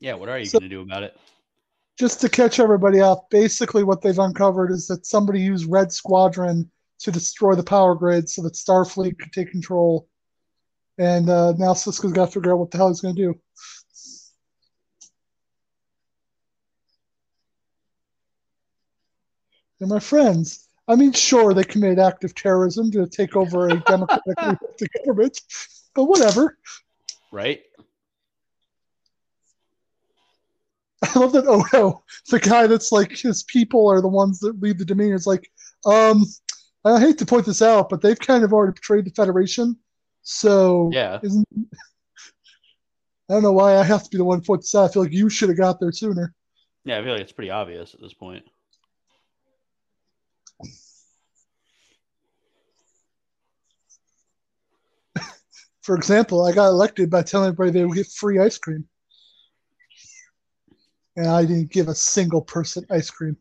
Yeah, 0.00 0.14
what 0.14 0.28
are 0.28 0.38
you 0.38 0.46
So- 0.46 0.58
gonna 0.58 0.68
do 0.68 0.80
about 0.82 1.02
it? 1.02 1.16
just 1.98 2.20
to 2.20 2.28
catch 2.28 2.60
everybody 2.60 3.00
up, 3.00 3.30
basically 3.30 3.82
what 3.82 4.02
they've 4.02 4.18
uncovered 4.18 4.70
is 4.70 4.86
that 4.86 5.06
somebody 5.06 5.40
used 5.40 5.66
Red 5.70 5.90
Squadron 5.90 6.70
to 6.98 7.10
destroy 7.10 7.54
the 7.54 7.62
power 7.62 7.94
grid 7.94 8.28
so 8.28 8.42
that 8.42 8.52
Starfleet 8.52 9.18
could 9.18 9.32
take 9.32 9.50
control. 9.50 10.06
And 10.98 11.30
uh, 11.30 11.52
now 11.52 11.72
Sisko's 11.72 12.12
got 12.12 12.26
to 12.26 12.32
figure 12.32 12.52
out 12.52 12.58
what 12.58 12.70
the 12.70 12.76
hell 12.76 12.88
he's 12.88 13.00
going 13.00 13.16
to 13.16 13.22
do. 13.32 13.40
And 19.80 19.90
my 19.90 19.98
friends, 19.98 20.68
I 20.88 20.96
mean, 20.96 21.12
sure, 21.12 21.52
they 21.52 21.64
committed 21.64 21.98
active 21.98 22.34
terrorism 22.34 22.90
to 22.92 23.06
take 23.06 23.36
over 23.36 23.68
a 23.68 23.76
democratically 23.80 24.34
elected 24.42 24.88
government, 25.04 25.40
but 25.94 26.04
whatever. 26.04 26.58
Right? 27.32 27.62
I 31.14 31.18
love 31.18 31.32
that 31.32 31.46
Odo, 31.46 32.02
the 32.30 32.40
guy 32.40 32.66
that's 32.66 32.92
like 32.92 33.12
his 33.12 33.42
people 33.44 33.86
are 33.88 34.00
the 34.00 34.08
ones 34.08 34.40
that 34.40 34.60
lead 34.60 34.78
the 34.78 34.84
Dominion. 34.84 35.16
It's 35.16 35.26
like, 35.26 35.50
um, 35.84 36.24
I 36.84 37.00
hate 37.00 37.18
to 37.18 37.26
point 37.26 37.46
this 37.46 37.62
out, 37.62 37.88
but 37.88 38.00
they've 38.00 38.18
kind 38.18 38.44
of 38.44 38.52
already 38.52 38.72
betrayed 38.72 39.04
the 39.04 39.10
Federation. 39.10 39.76
So 40.22 40.90
Yeah. 40.92 41.20
isn't 41.22 41.46
I 43.28 43.34
don't 43.34 43.42
know 43.42 43.52
why 43.52 43.76
I 43.76 43.82
have 43.82 44.04
to 44.04 44.10
be 44.10 44.18
the 44.18 44.24
one 44.24 44.40
to 44.40 44.46
point 44.46 44.60
this 44.62 44.74
out. 44.74 44.90
I 44.90 44.92
feel 44.92 45.02
like 45.02 45.12
you 45.12 45.28
should 45.28 45.48
have 45.48 45.58
got 45.58 45.80
there 45.80 45.90
sooner. 45.90 46.32
Yeah, 46.84 46.98
I 46.98 47.02
feel 47.02 47.12
like 47.12 47.22
it's 47.22 47.32
pretty 47.32 47.50
obvious 47.50 47.92
at 47.92 48.00
this 48.00 48.14
point. 48.14 48.44
For 55.82 55.96
example, 55.96 56.44
I 56.44 56.52
got 56.52 56.68
elected 56.68 57.10
by 57.10 57.22
telling 57.22 57.48
everybody 57.48 57.72
they 57.72 57.84
would 57.84 57.96
get 57.96 58.06
free 58.06 58.38
ice 58.38 58.58
cream. 58.58 58.86
And 61.16 61.26
I 61.28 61.46
didn't 61.46 61.72
give 61.72 61.88
a 61.88 61.94
single 61.94 62.42
person 62.42 62.86
ice 62.90 63.08
cream. 63.08 63.38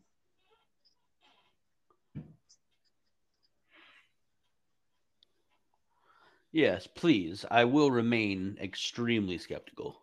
Yes, 6.53 6.87
please. 6.87 7.43
I 7.51 7.65
will 7.65 7.91
remain 7.91 8.57
extremely 8.61 9.37
skeptical. 9.37 9.99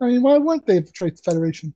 I 0.00 0.06
mean, 0.06 0.22
why 0.22 0.38
wouldn't 0.38 0.66
they 0.66 0.80
betray 0.80 1.10
the 1.10 1.16
Federation? 1.24 1.72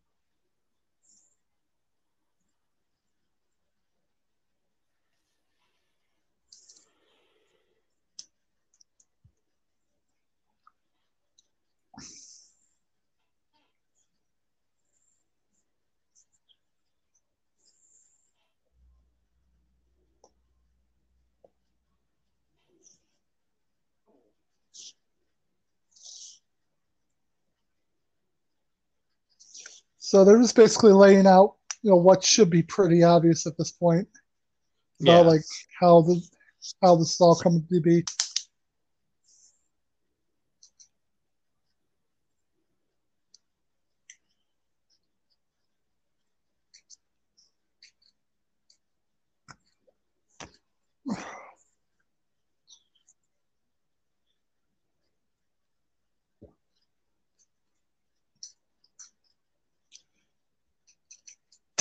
So 30.13 30.27
they're 30.27 30.37
just 30.37 30.57
basically 30.57 30.93
laying 30.93 31.27
out, 31.27 31.55
you 31.81 31.89
know, 31.89 31.97
what 31.97 32.23
should 32.23 32.51
be 32.51 32.63
pretty 32.63 33.03
obvious 33.03 33.47
at 33.47 33.57
this 33.57 33.71
point 33.73 34.07
about 35.01 35.25
Yeah. 35.25 35.31
like 35.31 35.41
how 35.81 36.03
the 36.03 36.21
how 36.83 36.97
this 36.97 37.15
is 37.15 37.21
all 37.23 37.35
coming 37.35 37.67
to 37.73 37.81
be. 37.81 38.05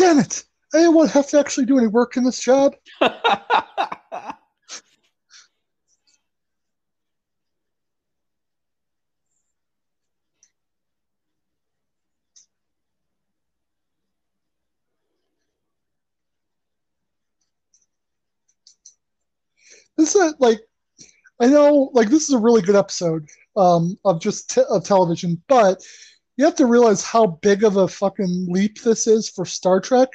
Damn 0.01 0.17
it! 0.17 0.43
I 0.73 0.77
didn't 0.79 0.95
want 0.95 1.00
to 1.00 1.00
have 1.11 1.27
to 1.29 1.39
actually 1.39 1.65
do 1.65 1.77
any 1.77 1.87
work 1.87 2.17
in 2.17 2.23
this 2.23 2.39
job. 2.39 2.73
This 19.97 20.15
is 20.15 20.33
like, 20.39 20.59
I 21.39 21.47
know, 21.47 21.91
like 21.93 22.09
this 22.09 22.23
is 22.23 22.35
a 22.35 22.39
really 22.39 22.61
good 22.61 22.75
episode 22.75 23.27
um, 23.57 23.97
of 24.05 24.21
just 24.21 24.49
te- 24.49 24.63
of 24.69 24.83
television, 24.83 25.41
but 25.47 25.81
you 26.37 26.45
have 26.45 26.55
to 26.55 26.65
realize 26.65 27.03
how 27.03 27.27
big 27.27 27.63
of 27.63 27.77
a 27.77 27.87
fucking 27.87 28.47
leap 28.49 28.81
this 28.81 29.07
is 29.07 29.29
for 29.29 29.45
Star 29.45 29.79
Trek, 29.79 30.09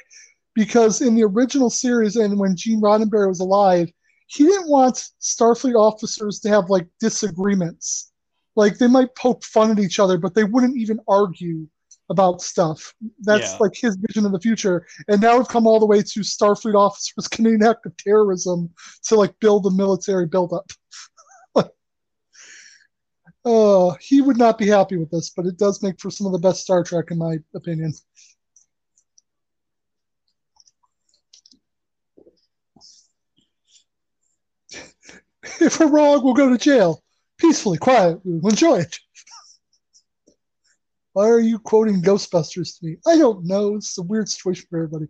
because 0.57 1.01
in 1.01 1.13
the 1.13 1.23
original 1.23 1.69
series 1.69 2.15
and 2.15 2.39
when 2.39 2.55
Gene 2.55 2.81
Roddenberry 2.81 3.27
was 3.27 3.41
alive, 3.41 3.91
he 4.25 4.43
didn't 4.43 4.67
want 4.67 5.09
Starfleet 5.21 5.75
officers 5.75 6.39
to 6.39 6.49
have 6.49 6.71
like 6.71 6.87
disagreements. 6.99 8.11
Like 8.55 8.79
they 8.79 8.87
might 8.87 9.13
poke 9.15 9.43
fun 9.43 9.69
at 9.69 9.77
each 9.77 9.99
other, 9.99 10.17
but 10.17 10.33
they 10.33 10.43
wouldn't 10.43 10.75
even 10.75 10.99
argue 11.07 11.67
about 12.09 12.41
stuff. 12.41 12.95
That's 13.19 13.51
Yeah. 13.51 13.57
like 13.59 13.75
his 13.75 13.97
vision 13.97 14.25
of 14.25 14.31
the 14.31 14.39
future. 14.39 14.87
And 15.07 15.21
now 15.21 15.37
we've 15.37 15.47
come 15.47 15.67
all 15.67 15.79
the 15.79 15.85
way 15.85 16.01
to 16.01 16.19
Starfleet 16.21 16.73
officers 16.73 17.27
committing 17.27 17.61
act 17.63 17.85
of 17.85 17.95
terrorism 17.97 18.73
to 19.03 19.15
like 19.15 19.39
build 19.39 19.67
a 19.67 19.71
military 19.71 20.25
buildup. 20.25 20.71
uh, 23.45 23.91
he 24.01 24.21
would 24.21 24.37
not 24.37 24.57
be 24.57 24.65
happy 24.65 24.97
with 24.97 25.11
this, 25.11 25.29
but 25.29 25.45
it 25.45 25.57
does 25.57 25.83
make 25.83 25.99
for 25.99 26.09
some 26.09 26.25
of 26.25 26.33
the 26.33 26.39
best 26.39 26.61
Star 26.63 26.83
Trek, 26.83 27.11
in 27.11 27.19
my 27.19 27.37
opinion. 27.53 27.93
If 35.59 35.79
we're 35.79 35.87
wrong, 35.87 36.23
we'll 36.23 36.33
go 36.33 36.49
to 36.49 36.57
jail. 36.57 37.01
Peacefully, 37.37 37.77
quiet, 37.77 38.19
we'll 38.23 38.51
enjoy 38.51 38.79
it. 38.79 38.95
Why 41.13 41.29
are 41.29 41.39
you 41.39 41.59
quoting 41.59 42.01
Ghostbusters 42.01 42.79
to 42.79 42.85
me? 42.85 42.97
I 43.07 43.17
don't 43.17 43.45
know. 43.45 43.75
It's 43.75 43.97
a 43.97 44.03
weird 44.03 44.29
situation 44.29 44.65
for 44.69 44.77
everybody. 44.77 45.07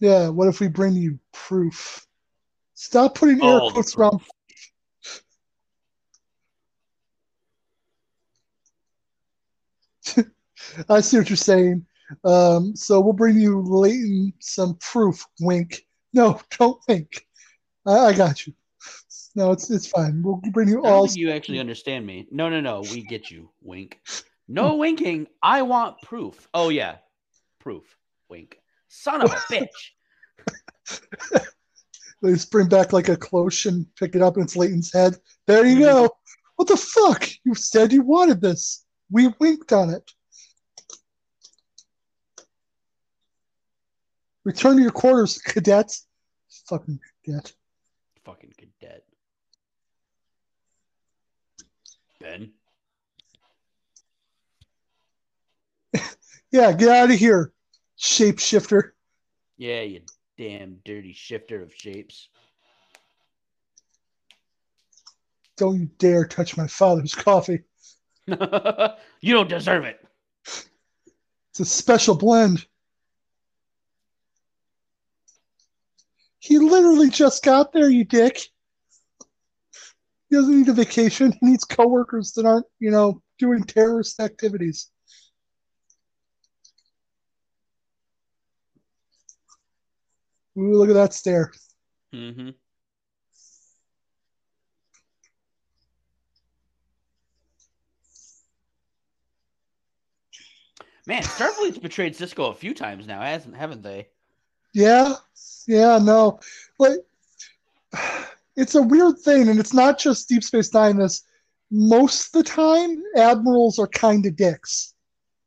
Yeah, 0.00 0.28
what 0.28 0.48
if 0.48 0.60
we 0.60 0.68
bring 0.68 0.94
you 0.94 1.18
proof? 1.32 2.05
Stop 2.86 3.16
putting 3.16 3.42
air 3.42 3.58
All 3.60 3.72
quotes 3.72 3.96
around. 3.96 4.20
I 10.88 11.00
see 11.00 11.18
what 11.18 11.28
you're 11.28 11.36
saying. 11.36 11.84
Um, 12.22 12.76
so 12.76 13.00
we'll 13.00 13.12
bring 13.12 13.40
you 13.40 13.60
Leyton 13.60 14.32
some 14.38 14.76
proof. 14.76 15.26
Wink. 15.40 15.84
No, 16.12 16.40
don't 16.58 16.78
wink. 16.88 17.26
I, 17.84 17.92
I 17.92 18.12
got 18.12 18.46
you. 18.46 18.52
No, 19.34 19.50
it's 19.50 19.68
it's 19.68 19.88
fine. 19.88 20.22
We'll 20.22 20.40
bring 20.52 20.68
you 20.68 20.84
I 20.84 20.90
all. 20.90 21.08
think 21.08 21.18
you 21.18 21.32
actually 21.32 21.58
understand 21.58 22.06
me. 22.06 22.28
No, 22.30 22.48
no, 22.48 22.60
no. 22.60 22.82
We 22.82 23.02
get 23.02 23.32
you. 23.32 23.50
Wink. 23.62 23.98
No 24.46 24.76
winking. 24.76 25.26
I 25.42 25.62
want 25.62 26.00
proof. 26.02 26.48
Oh 26.54 26.68
yeah, 26.68 26.98
proof. 27.58 27.96
Wink. 28.28 28.60
Son 28.86 29.22
of 29.22 29.32
a 29.32 29.36
bitch. 29.52 29.66
They 32.22 32.32
just 32.32 32.50
bring 32.50 32.68
back 32.68 32.92
like 32.92 33.08
a 33.08 33.16
cloche 33.16 33.66
and 33.66 33.86
pick 33.96 34.14
it 34.14 34.22
up, 34.22 34.36
and 34.36 34.44
it's 34.44 34.56
Leyton's 34.56 34.92
head. 34.92 35.16
There 35.46 35.64
you 35.66 35.76
Mm-hmm. 35.76 35.82
go. 35.84 36.16
What 36.56 36.68
the 36.68 36.76
fuck? 36.76 37.28
You 37.44 37.54
said 37.54 37.92
you 37.92 38.02
wanted 38.02 38.40
this. 38.40 38.84
We 39.10 39.28
winked 39.38 39.72
on 39.72 39.90
it. 39.90 40.10
Return 44.44 44.76
to 44.76 44.82
your 44.82 44.92
quarters, 44.92 45.38
cadets. 45.38 46.06
Fucking 46.68 46.98
cadet. 47.24 47.52
Fucking 48.24 48.54
cadet. 48.56 49.04
Ben. 52.20 52.52
Yeah, 56.52 56.72
get 56.72 56.88
out 56.88 57.10
of 57.10 57.18
here, 57.18 57.52
shapeshifter. 57.98 58.92
Yeah, 59.58 59.82
you 59.82 60.00
damn 60.36 60.78
dirty 60.84 61.12
shifter 61.12 61.62
of 61.62 61.74
shapes. 61.74 62.28
Don't 65.56 65.80
you 65.80 65.90
dare 65.98 66.26
touch 66.26 66.56
my 66.56 66.66
father's 66.66 67.14
coffee. 67.14 67.60
you 68.26 69.32
don't 69.32 69.48
deserve 69.48 69.84
it. 69.84 70.04
It's 70.44 71.60
a 71.60 71.64
special 71.64 72.14
blend. 72.14 72.66
He 76.38 76.58
literally 76.58 77.08
just 77.08 77.42
got 77.42 77.72
there, 77.72 77.88
you 77.88 78.04
dick. 78.04 78.38
He 80.28 80.36
doesn't 80.36 80.56
need 80.56 80.68
a 80.68 80.74
vacation. 80.74 81.32
He 81.32 81.38
needs 81.40 81.64
coworkers 81.64 82.32
that 82.32 82.44
aren't, 82.44 82.66
you 82.78 82.90
know, 82.90 83.22
doing 83.38 83.64
terrorist 83.64 84.20
activities. 84.20 84.90
Ooh, 90.56 90.72
look 90.74 90.88
at 90.88 90.94
that 90.94 91.14
stare. 91.14 91.52
Mm-hmm. 92.14 92.50
Man, 101.06 101.22
Starfleet's 101.22 101.78
betrayed 101.78 102.16
Sisko 102.16 102.50
a 102.50 102.54
few 102.54 102.74
times 102.74 103.06
now, 103.06 103.20
hasn't 103.20 103.54
haven't 103.54 103.82
they? 103.82 104.08
Yeah, 104.72 105.14
yeah, 105.68 105.98
no, 106.02 106.40
like 106.78 106.98
it's 108.56 108.74
a 108.74 108.82
weird 108.82 109.18
thing, 109.20 109.48
and 109.48 109.60
it's 109.60 109.72
not 109.72 109.98
just 109.98 110.28
Deep 110.28 110.42
Space 110.42 110.74
Nine. 110.74 110.96
This 110.96 111.22
most 111.70 112.26
of 112.26 112.32
the 112.32 112.50
time, 112.50 113.02
admirals 113.16 113.78
are 113.78 113.86
kind 113.86 114.26
of 114.26 114.36
dicks. 114.36 114.94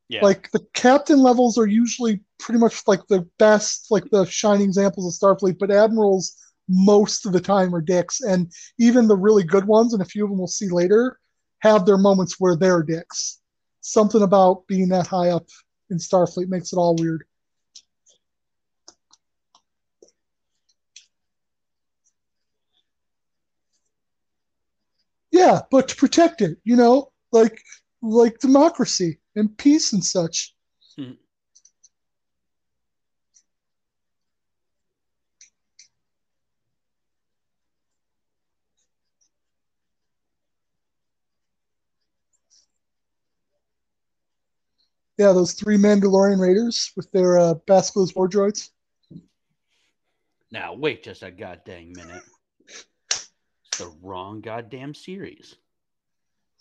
Yeah. 0.07 0.23
Like 0.23 0.49
the 0.51 0.65
captain 0.73 1.19
levels 1.19 1.57
are 1.57 1.67
usually 1.67 2.21
pretty 2.39 2.59
much 2.59 2.81
like 2.87 3.05
the 3.07 3.27
best, 3.37 3.87
like 3.91 4.09
the 4.11 4.25
shining 4.25 4.65
examples 4.65 5.05
of 5.05 5.19
Starfleet, 5.19 5.59
but 5.59 5.71
admirals 5.71 6.35
most 6.67 7.25
of 7.25 7.33
the 7.33 7.41
time 7.41 7.73
are 7.75 7.81
dicks, 7.81 8.21
and 8.21 8.51
even 8.79 9.07
the 9.07 9.17
really 9.17 9.43
good 9.43 9.65
ones, 9.65 9.93
and 9.93 10.01
a 10.01 10.05
few 10.05 10.23
of 10.23 10.29
them 10.29 10.37
we'll 10.37 10.47
see 10.47 10.69
later, 10.69 11.19
have 11.59 11.85
their 11.85 11.97
moments 11.97 12.35
where 12.39 12.55
they're 12.55 12.83
dicks. 12.83 13.39
Something 13.81 14.21
about 14.21 14.67
being 14.67 14.89
that 14.89 15.07
high 15.07 15.29
up 15.29 15.47
in 15.89 15.97
Starfleet 15.97 16.47
makes 16.47 16.71
it 16.71 16.77
all 16.77 16.95
weird. 16.95 17.23
Yeah, 25.31 25.61
but 25.71 25.87
to 25.89 25.95
protect 25.95 26.41
it, 26.41 26.57
you 26.63 26.75
know, 26.75 27.11
like 27.31 27.61
like 28.01 28.39
democracy 28.39 29.19
and 29.35 29.55
peace 29.57 29.93
and 29.93 30.03
such. 30.03 30.55
Yeah, 45.19 45.33
those 45.33 45.51
three 45.51 45.75
Mandalorian 45.75 46.39
raiders 46.39 46.93
with 46.95 47.11
their 47.11 47.37
uh, 47.37 47.55
Basilisk 47.67 48.15
war 48.15 48.29
droids. 48.29 48.69
Now 50.49 50.73
wait 50.73 51.03
just 51.03 51.23
a 51.23 51.29
goddamn 51.29 51.91
minute. 51.91 52.23
It's 53.11 53.77
the 53.77 53.93
wrong 54.01 54.39
goddamn 54.39 54.93
series. 54.93 55.57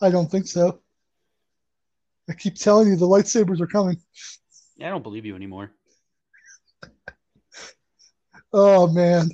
I 0.03 0.11
don't 0.11 0.29
think 0.29 0.49
so. 0.49 0.81
I 2.29 2.33
keep 2.35 2.57
telling 2.57 2.89
you 2.89 2.97
the 2.97 3.07
lightsabers 3.07 3.61
are 3.61 3.69
coming. 3.69 3.97
I 4.83 4.89
don't 4.89 5.05
believe 5.05 5.25
you 5.25 5.37
anymore. 5.37 5.71
Oh 8.51 8.91
man. 8.91 9.29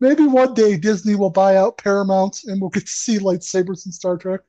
Maybe 0.00 0.26
one 0.26 0.52
day 0.52 0.76
Disney 0.76 1.14
will 1.14 1.30
buy 1.30 1.54
out 1.54 1.78
Paramount 1.78 2.40
and 2.46 2.60
we'll 2.60 2.68
get 2.68 2.84
to 2.84 2.92
see 2.92 3.20
lightsabers 3.20 3.86
in 3.86 3.92
Star 3.92 4.16
Trek. 4.16 4.40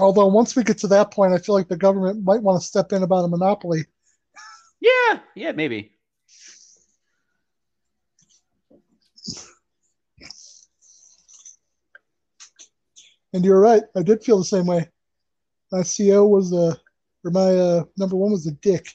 Although 0.00 0.28
once 0.28 0.56
we 0.56 0.64
get 0.64 0.78
to 0.78 0.88
that 0.88 1.10
point, 1.10 1.34
I 1.34 1.38
feel 1.38 1.54
like 1.54 1.68
the 1.68 1.76
government 1.76 2.24
might 2.24 2.42
want 2.42 2.60
to 2.60 2.66
step 2.66 2.92
in 2.92 3.02
about 3.02 3.24
a 3.24 3.28
monopoly. 3.28 3.84
Yeah, 4.80 5.20
yeah, 5.34 5.52
maybe. 5.52 5.92
And 13.32 13.44
you're 13.44 13.60
right, 13.60 13.82
I 13.94 14.02
did 14.02 14.24
feel 14.24 14.38
the 14.38 14.44
same 14.44 14.66
way. 14.66 14.88
My 15.70 15.82
CO 15.82 16.26
was 16.26 16.52
a, 16.52 16.76
or 17.24 17.30
my 17.30 17.54
uh, 17.54 17.84
number 17.96 18.16
one 18.16 18.32
was 18.32 18.46
a 18.46 18.52
dick. 18.52 18.88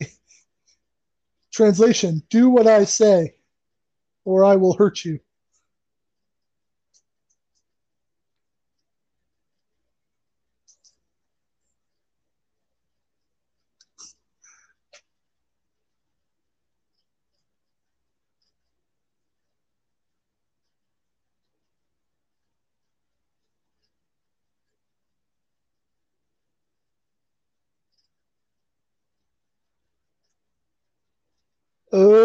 Translation: 1.52 2.22
Do 2.28 2.50
what 2.50 2.68
I 2.68 2.84
say, 2.84 3.34
or 4.24 4.44
I 4.44 4.54
will 4.56 4.76
hurt 4.76 5.04
you. 5.04 5.18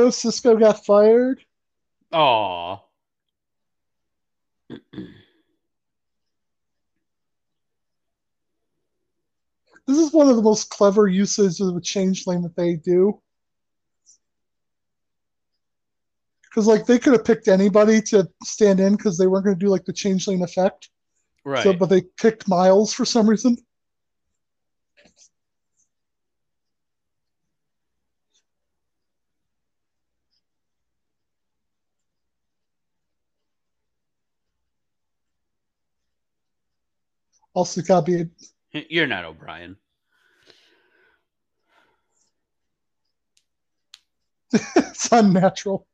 Sisko 0.10 0.60
got 0.60 0.86
fired. 0.86 1.44
Aw. 2.12 2.80
This 9.88 9.98
is 9.98 10.14
one 10.14 10.30
of 10.30 10.36
the 10.36 10.44
most 10.44 10.70
clever 10.70 11.08
uses 11.08 11.60
of 11.60 11.76
a 11.76 11.82
changeling 11.82 12.44
that 12.44 12.56
they 12.56 12.76
do. 12.76 13.20
Because 16.44 16.68
like 16.68 16.86
they 16.86 17.00
could 17.00 17.14
have 17.14 17.26
picked 17.26 17.48
anybody 17.48 18.02
to 18.04 18.30
stand 18.44 18.80
in 18.80 18.96
because 18.96 19.18
they 19.18 19.28
weren't 19.28 19.46
going 19.46 19.58
to 19.58 19.66
do 19.66 19.70
like 19.70 19.86
the 19.86 19.94
changeling 19.94 20.44
effect. 20.44 20.90
Right. 21.44 21.64
So, 21.64 21.74
but 21.74 21.90
they 21.90 22.02
picked 22.18 22.48
Miles 22.48 22.94
for 22.94 23.06
some 23.06 23.28
reason. 23.28 23.58
Also 37.54 37.82
copied. 37.82 38.30
You're 38.72 39.08
not 39.08 39.26
O'Brien. 39.26 39.78
it's 44.54 45.12
unnatural. 45.12 45.88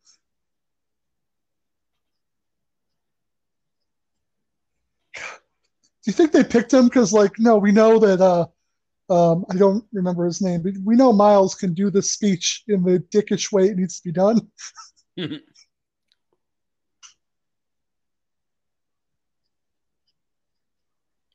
Do 5.16 6.12
you 6.12 6.14
think 6.14 6.32
they 6.32 6.44
picked 6.44 6.74
him 6.74 6.86
because, 6.86 7.12
like, 7.12 7.32
no, 7.40 7.58
we 7.58 7.72
know 7.72 7.98
that 7.98 8.22
uh, 8.22 8.46
um, 9.10 9.46
I 9.50 9.56
don't 9.56 9.84
remember 9.92 10.26
his 10.26 10.42
name, 10.42 10.62
but 10.62 10.74
we 10.84 10.96
know 10.96 11.12
Miles 11.12 11.56
can 11.56 11.74
do 11.74 11.90
this 11.90 12.12
speech 12.12 12.64
in 12.68 12.84
the 12.84 13.00
dickish 13.12 13.52
way 13.52 13.70
it 13.70 13.78
needs 13.78 14.00
to 14.00 14.10
be 14.10 14.12
done. 14.12 14.48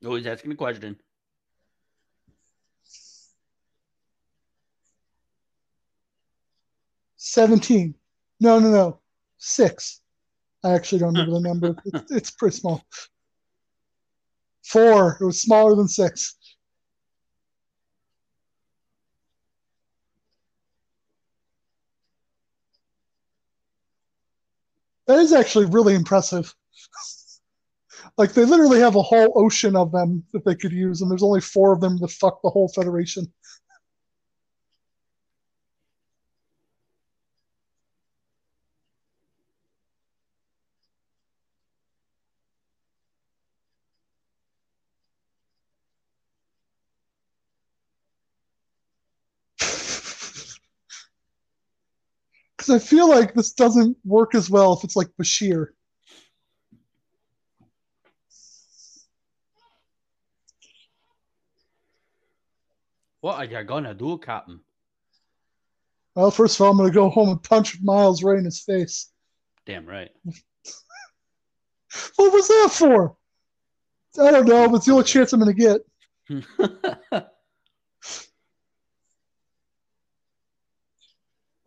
Oh, 0.04 0.14
he's 0.16 0.26
asking 0.26 0.52
a 0.52 0.56
question. 0.56 0.98
17. 7.16 7.94
No, 8.40 8.58
no, 8.58 8.70
no. 8.70 9.00
Six. 9.36 10.00
I 10.64 10.72
actually 10.72 11.00
don't 11.00 11.14
remember 11.14 11.32
the 11.32 11.40
number. 11.40 11.76
It's, 11.84 12.12
it's 12.12 12.30
pretty 12.30 12.56
small. 12.56 12.82
Four. 14.64 15.18
It 15.20 15.24
was 15.24 15.40
smaller 15.40 15.74
than 15.74 15.88
six. 15.88 16.36
That 25.06 25.18
is 25.18 25.32
actually 25.32 25.66
really 25.66 25.94
impressive. 25.94 26.54
like 28.20 28.34
they 28.34 28.44
literally 28.44 28.80
have 28.80 28.96
a 28.96 29.02
whole 29.02 29.32
ocean 29.34 29.74
of 29.74 29.92
them 29.92 30.22
that 30.34 30.44
they 30.44 30.54
could 30.54 30.72
use, 30.72 31.00
and 31.00 31.10
there's 31.10 31.22
only 31.22 31.40
four 31.40 31.72
of 31.72 31.80
them 31.80 31.98
to 31.98 32.06
fuck 32.06 32.42
the 32.42 32.50
whole 32.50 32.68
Federation. 32.68 33.26
Because 52.56 52.74
I 52.74 52.78
feel 52.78 53.08
like 53.08 53.32
this 53.32 53.52
doesn't 53.52 53.96
work 54.04 54.34
as 54.34 54.50
well 54.50 54.74
if 54.74 54.84
it's 54.84 54.94
like 54.94 55.08
Bashir. 55.18 55.68
What 63.20 63.36
are 63.36 63.44
you 63.44 63.64
gonna 63.64 63.94
do, 63.94 64.18
Captain? 64.18 64.60
Well, 66.14 66.30
first 66.30 66.58
of 66.58 66.66
all, 66.66 66.72
I'm 66.72 66.86
to 66.86 66.92
go 66.92 67.08
home 67.08 67.28
and 67.28 67.42
punch 67.42 67.78
Miles 67.82 68.22
right 68.22 68.38
in 68.38 68.44
his 68.44 68.60
face. 68.60 69.10
Damn 69.66 69.86
right. 69.86 70.10
What 72.14 72.32
was 72.32 72.46
that 72.46 72.68
for? 72.70 73.16
I 74.20 74.30
don't 74.30 74.46
know, 74.46 74.68
but 74.68 74.76
it's 74.76 74.86
the 74.86 74.92
only 74.92 75.02
chance 75.04 75.32
I'm 75.32 75.44
to 75.44 75.52
get. 75.52 75.80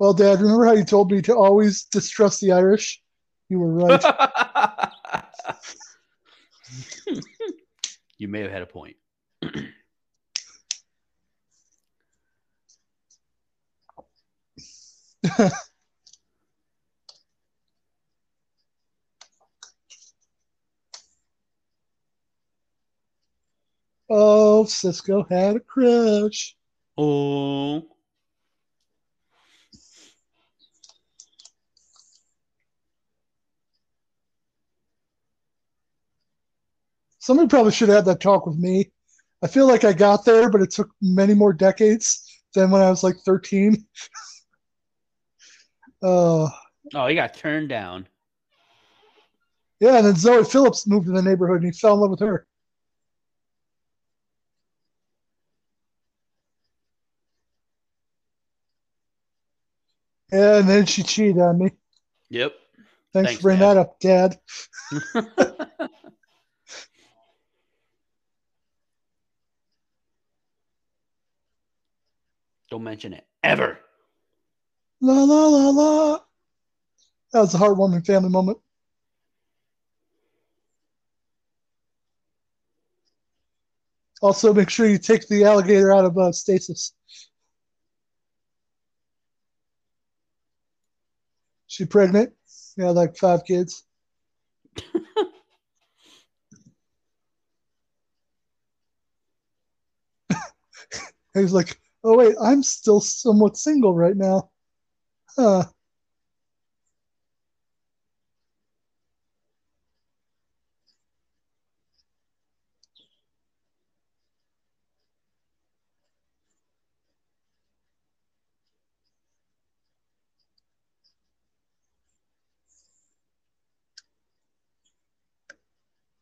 Well, 0.03 0.13
Dad, 0.13 0.41
remember 0.41 0.65
how 0.65 0.73
you 0.73 0.83
told 0.83 1.11
me 1.11 1.21
to 1.21 1.33
always 1.33 1.85
distrust 1.85 2.41
the 2.41 2.51
Irish? 2.51 3.01
You 3.47 3.59
were 3.59 3.71
right. 3.71 4.03
you 8.17 8.27
may 8.27 8.41
have 8.41 8.51
had 8.51 8.63
a 8.63 8.65
point. 8.65 8.97
oh, 24.09 24.65
Sisko 24.67 25.29
had 25.29 25.57
a 25.57 25.59
crush. 25.59 26.55
Oh. 26.97 27.83
Somebody 37.19 37.47
probably 37.47 37.71
should 37.71 37.87
have 37.87 37.99
had 37.99 38.05
that 38.05 38.19
talk 38.19 38.45
with 38.45 38.57
me. 38.57 38.91
I 39.41 39.47
feel 39.47 39.65
like 39.67 39.85
I 39.85 39.93
got 39.93 40.25
there, 40.25 40.49
but 40.49 40.61
it 40.61 40.71
took 40.71 40.89
many 41.01 41.33
more 41.33 41.53
decades 41.53 42.21
than 42.53 42.69
when 42.69 42.81
I 42.81 42.89
was 42.89 43.03
like 43.03 43.15
13. 43.25 43.85
uh, 46.03 46.49
Oh, 46.93 47.07
he 47.07 47.15
got 47.15 47.33
turned 47.33 47.69
down. 47.69 48.07
yeah, 49.79 49.97
and 49.97 50.05
then 50.07 50.15
Zoe 50.15 50.43
Phillips 50.43 50.85
moved 50.85 51.07
to 51.07 51.11
the 51.13 51.21
neighborhood 51.21 51.63
and 51.63 51.73
he 51.73 51.77
fell 51.79 51.93
in 51.95 52.01
love 52.01 52.11
with 52.11 52.19
her. 52.19 52.45
Yeah, 60.31 60.57
and 60.57 60.67
then 60.69 60.85
she 60.85 61.03
cheated 61.03 61.39
on 61.39 61.59
me. 61.59 61.71
Yep. 62.29 62.53
Thanks, 63.13 63.29
Thanks, 63.29 63.33
for 63.41 63.43
bringing 63.43 63.61
Dad. 63.61 63.77
that 63.77 63.81
up, 63.81 63.99
Dad. 63.99 64.39
Don't 72.69 72.83
mention 72.83 73.13
it 73.13 73.25
ever. 73.43 73.79
La 75.03 75.23
la 75.25 75.47
la 75.49 75.69
la. 75.69 76.19
That 77.33 77.41
was 77.41 77.53
a 77.53 77.57
heartwarming 77.57 78.05
family 78.05 78.29
moment. 78.29 78.57
Also, 84.21 84.53
make 84.53 84.69
sure 84.69 84.87
you 84.87 84.97
take 84.97 85.27
the 85.27 85.43
alligator 85.43 85.93
out 85.93 86.05
of 86.05 86.17
uh, 86.17 86.31
stasis. 86.31 86.93
She 91.67 91.83
pregnant? 91.83 92.33
Yeah, 92.77 92.91
like 92.91 93.17
five 93.17 93.43
kids. 93.43 93.83
He's 101.33 101.53
like, 101.53 101.77
oh 102.03 102.17
wait, 102.17 102.35
I'm 102.41 102.63
still 102.63 103.01
somewhat 103.01 103.57
single 103.57 103.93
right 103.93 104.15
now. 104.15 104.51
I 105.37 105.65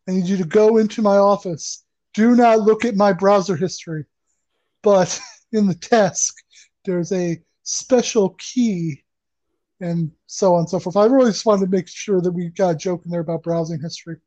need 0.07 0.25
you 0.25 0.37
to 0.37 0.45
go 0.45 0.77
into 0.77 1.01
my 1.01 1.17
office. 1.17 1.83
Do 2.13 2.35
not 2.35 2.61
look 2.61 2.85
at 2.85 2.95
my 2.95 3.13
browser 3.13 3.55
history. 3.55 4.05
But 4.83 5.19
in 5.51 5.67
the 5.67 5.75
task, 5.75 6.35
there's 6.85 7.11
a 7.11 7.41
special 7.71 8.35
key 8.37 9.01
and 9.79 10.11
so 10.27 10.53
on 10.53 10.59
and 10.59 10.69
so 10.69 10.77
forth. 10.77 10.97
I 10.97 11.05
really 11.05 11.31
just 11.31 11.45
wanted 11.45 11.65
to 11.65 11.71
make 11.71 11.87
sure 11.87 12.19
that 12.21 12.31
we 12.31 12.49
got 12.49 12.75
a 12.75 12.77
joke 12.77 13.05
in 13.05 13.11
there 13.11 13.21
about 13.21 13.43
browsing 13.43 13.79
history. 13.81 14.17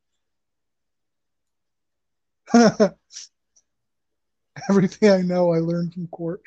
Everything 4.69 5.11
I 5.11 5.21
know, 5.23 5.53
I 5.53 5.59
learned 5.59 5.93
from 5.93 6.07
court. 6.09 6.41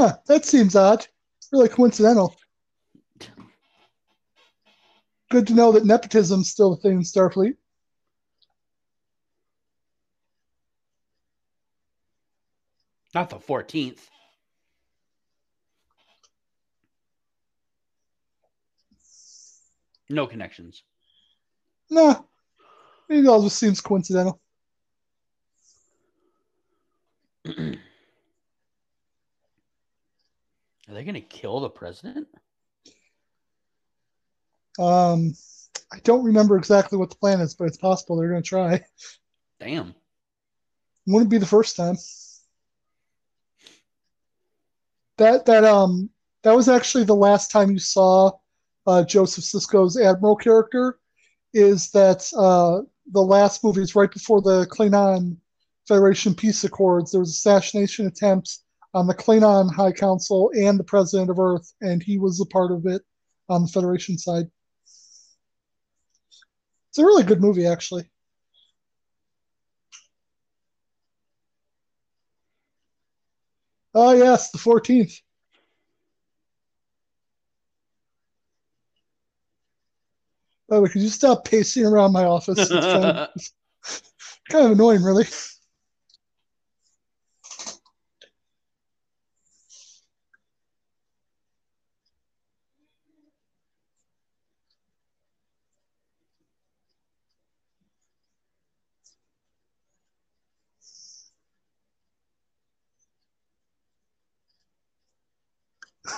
Huh, 0.00 0.16
that 0.28 0.44
seems 0.44 0.76
odd. 0.76 1.04
Really 1.50 1.68
coincidental. 1.68 2.36
Good 5.28 5.48
to 5.48 5.54
know 5.54 5.72
that 5.72 5.84
nepotism's 5.84 6.48
still 6.48 6.74
a 6.74 6.76
thing 6.76 6.98
in 6.98 7.02
Starfleet. 7.02 7.56
Not 13.12 13.28
the 13.28 13.38
14th. 13.38 14.06
No 20.08 20.28
connections. 20.28 20.84
Nah, 21.90 22.22
maybe 23.08 23.26
it 23.26 23.28
all 23.28 23.42
just 23.42 23.58
seems 23.58 23.80
coincidental. 23.80 24.40
Are 30.88 30.94
they 30.94 31.04
going 31.04 31.14
to 31.14 31.20
kill 31.20 31.60
the 31.60 31.68
president? 31.68 32.26
Um, 34.78 35.34
I 35.92 35.98
don't 36.02 36.24
remember 36.24 36.56
exactly 36.56 36.98
what 36.98 37.10
the 37.10 37.16
plan 37.16 37.40
is, 37.40 37.54
but 37.54 37.66
it's 37.66 37.76
possible 37.76 38.16
they're 38.16 38.30
going 38.30 38.42
to 38.42 38.48
try. 38.48 38.80
Damn. 39.60 39.94
Wouldn't 41.06 41.30
be 41.30 41.38
the 41.38 41.46
first 41.46 41.76
time. 41.76 41.96
That 45.18 45.46
that 45.46 45.64
um 45.64 46.10
that 46.42 46.54
was 46.54 46.68
actually 46.68 47.04
the 47.04 47.14
last 47.14 47.50
time 47.50 47.70
you 47.70 47.80
saw 47.80 48.30
uh, 48.86 49.02
Joseph 49.02 49.44
Sisko's 49.44 49.98
admiral 49.98 50.36
character. 50.36 50.98
Is 51.52 51.90
that 51.90 52.30
uh, 52.36 52.82
the 53.10 53.20
last 53.20 53.64
movie 53.64 53.80
is 53.80 53.96
right 53.96 54.12
before 54.12 54.42
the 54.42 54.66
Klingon 54.66 55.38
Federation 55.88 56.34
peace 56.34 56.62
accords. 56.62 57.10
There 57.10 57.20
was 57.20 57.30
assassination 57.30 58.06
attempts 58.06 58.64
on 58.94 59.06
the 59.06 59.14
Klingon 59.14 59.72
High 59.72 59.92
Council 59.92 60.50
and 60.54 60.78
the 60.78 60.84
President 60.84 61.30
of 61.30 61.38
Earth, 61.38 61.72
and 61.80 62.02
he 62.02 62.18
was 62.18 62.40
a 62.40 62.46
part 62.46 62.72
of 62.72 62.86
it 62.86 63.02
on 63.48 63.62
the 63.62 63.68
Federation 63.68 64.18
side. 64.18 64.46
It's 66.90 66.98
a 66.98 67.04
really 67.04 67.22
good 67.22 67.40
movie, 67.40 67.66
actually. 67.66 68.10
Oh 73.94 74.12
yes, 74.12 74.50
the 74.50 74.58
fourteenth. 74.58 75.18
Oh, 80.70 80.86
could 80.86 81.00
you 81.02 81.08
stop 81.08 81.44
pacing 81.44 81.86
around 81.86 82.12
my 82.12 82.24
office? 82.24 82.58
It's 82.58 82.70
kind 82.70 83.04
of, 83.04 83.28
kind 84.50 84.66
of 84.66 84.72
annoying, 84.72 85.02
really. 85.02 85.26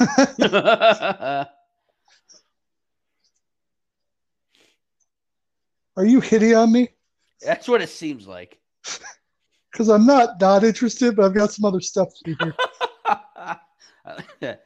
Are 5.96 6.04
you 6.04 6.20
hitting 6.20 6.54
on 6.54 6.72
me? 6.72 6.88
That's 7.44 7.68
what 7.68 7.82
it 7.82 7.90
seems 7.90 8.26
like. 8.26 8.58
Because 9.72 9.88
I'm 9.88 10.04
not 10.04 10.40
not 10.40 10.64
interested, 10.64 11.14
but 11.14 11.24
I've 11.26 11.34
got 11.34 11.52
some 11.52 11.64
other 11.64 11.80
stuff 11.80 12.08
to 12.16 12.24
do 12.24 12.36
here. 12.42 12.56
yeah, 14.40 14.56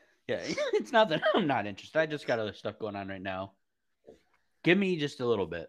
it's 0.72 0.92
not 0.92 1.10
that 1.10 1.20
I'm 1.34 1.46
not 1.46 1.66
interested. 1.66 1.98
I 1.98 2.06
just 2.06 2.26
got 2.26 2.38
other 2.38 2.54
stuff 2.54 2.78
going 2.78 2.96
on 2.96 3.08
right 3.08 3.20
now. 3.20 3.52
Give 4.62 4.78
me 4.78 4.96
just 4.96 5.20
a 5.20 5.26
little 5.26 5.44
bit. 5.46 5.68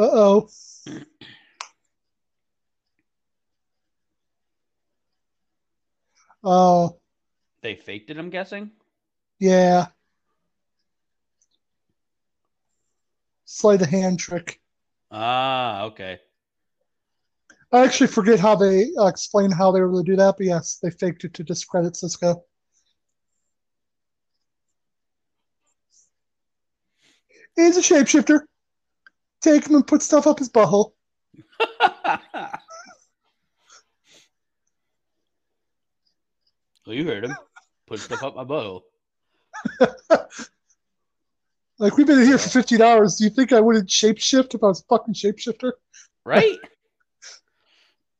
Uh 0.00 0.08
oh. 0.12 0.48
Oh, 6.42 6.98
They 7.60 7.74
faked 7.74 8.08
it, 8.08 8.16
I'm 8.16 8.30
guessing. 8.30 8.70
yeah. 9.38 9.88
Sleight 13.44 13.82
of 13.82 13.88
hand 13.88 14.18
trick. 14.18 14.58
Ah, 15.10 15.82
okay. 15.82 16.18
I 17.72 17.84
actually 17.84 18.06
forget 18.06 18.40
how 18.40 18.56
they 18.56 18.86
uh, 18.98 19.04
explain 19.06 19.50
how 19.50 19.70
they 19.70 19.80
were 19.80 19.88
able 19.88 20.02
to 20.02 20.10
do 20.12 20.16
that, 20.16 20.36
but 20.38 20.46
yes, 20.46 20.78
they 20.82 20.90
faked 20.90 21.24
it 21.24 21.34
to 21.34 21.44
discredit 21.44 21.92
Sisko. 21.92 22.42
He's 27.54 27.76
a 27.76 27.80
shapeshifter. 27.82 28.40
Take 29.40 29.66
him 29.66 29.76
and 29.76 29.86
put 29.86 30.02
stuff 30.02 30.26
up 30.26 30.38
his 30.38 30.50
butthole. 30.50 30.92
well, 31.80 32.50
you 36.86 37.06
heard 37.06 37.24
him. 37.24 37.36
Put 37.86 38.00
stuff 38.00 38.22
up 38.22 38.36
my 38.36 38.44
bow. 38.44 38.84
Like 41.80 41.96
we've 41.96 42.06
been 42.06 42.22
here 42.26 42.36
for 42.36 42.50
15 42.50 42.82
hours. 42.82 43.16
Do 43.16 43.24
you 43.24 43.30
think 43.30 43.54
I 43.54 43.60
wouldn't 43.60 43.88
shapeshift 43.88 44.54
if 44.54 44.62
I 44.62 44.66
was 44.66 44.82
a 44.82 44.84
fucking 44.84 45.14
shapeshifter? 45.14 45.72
Right? 46.26 46.58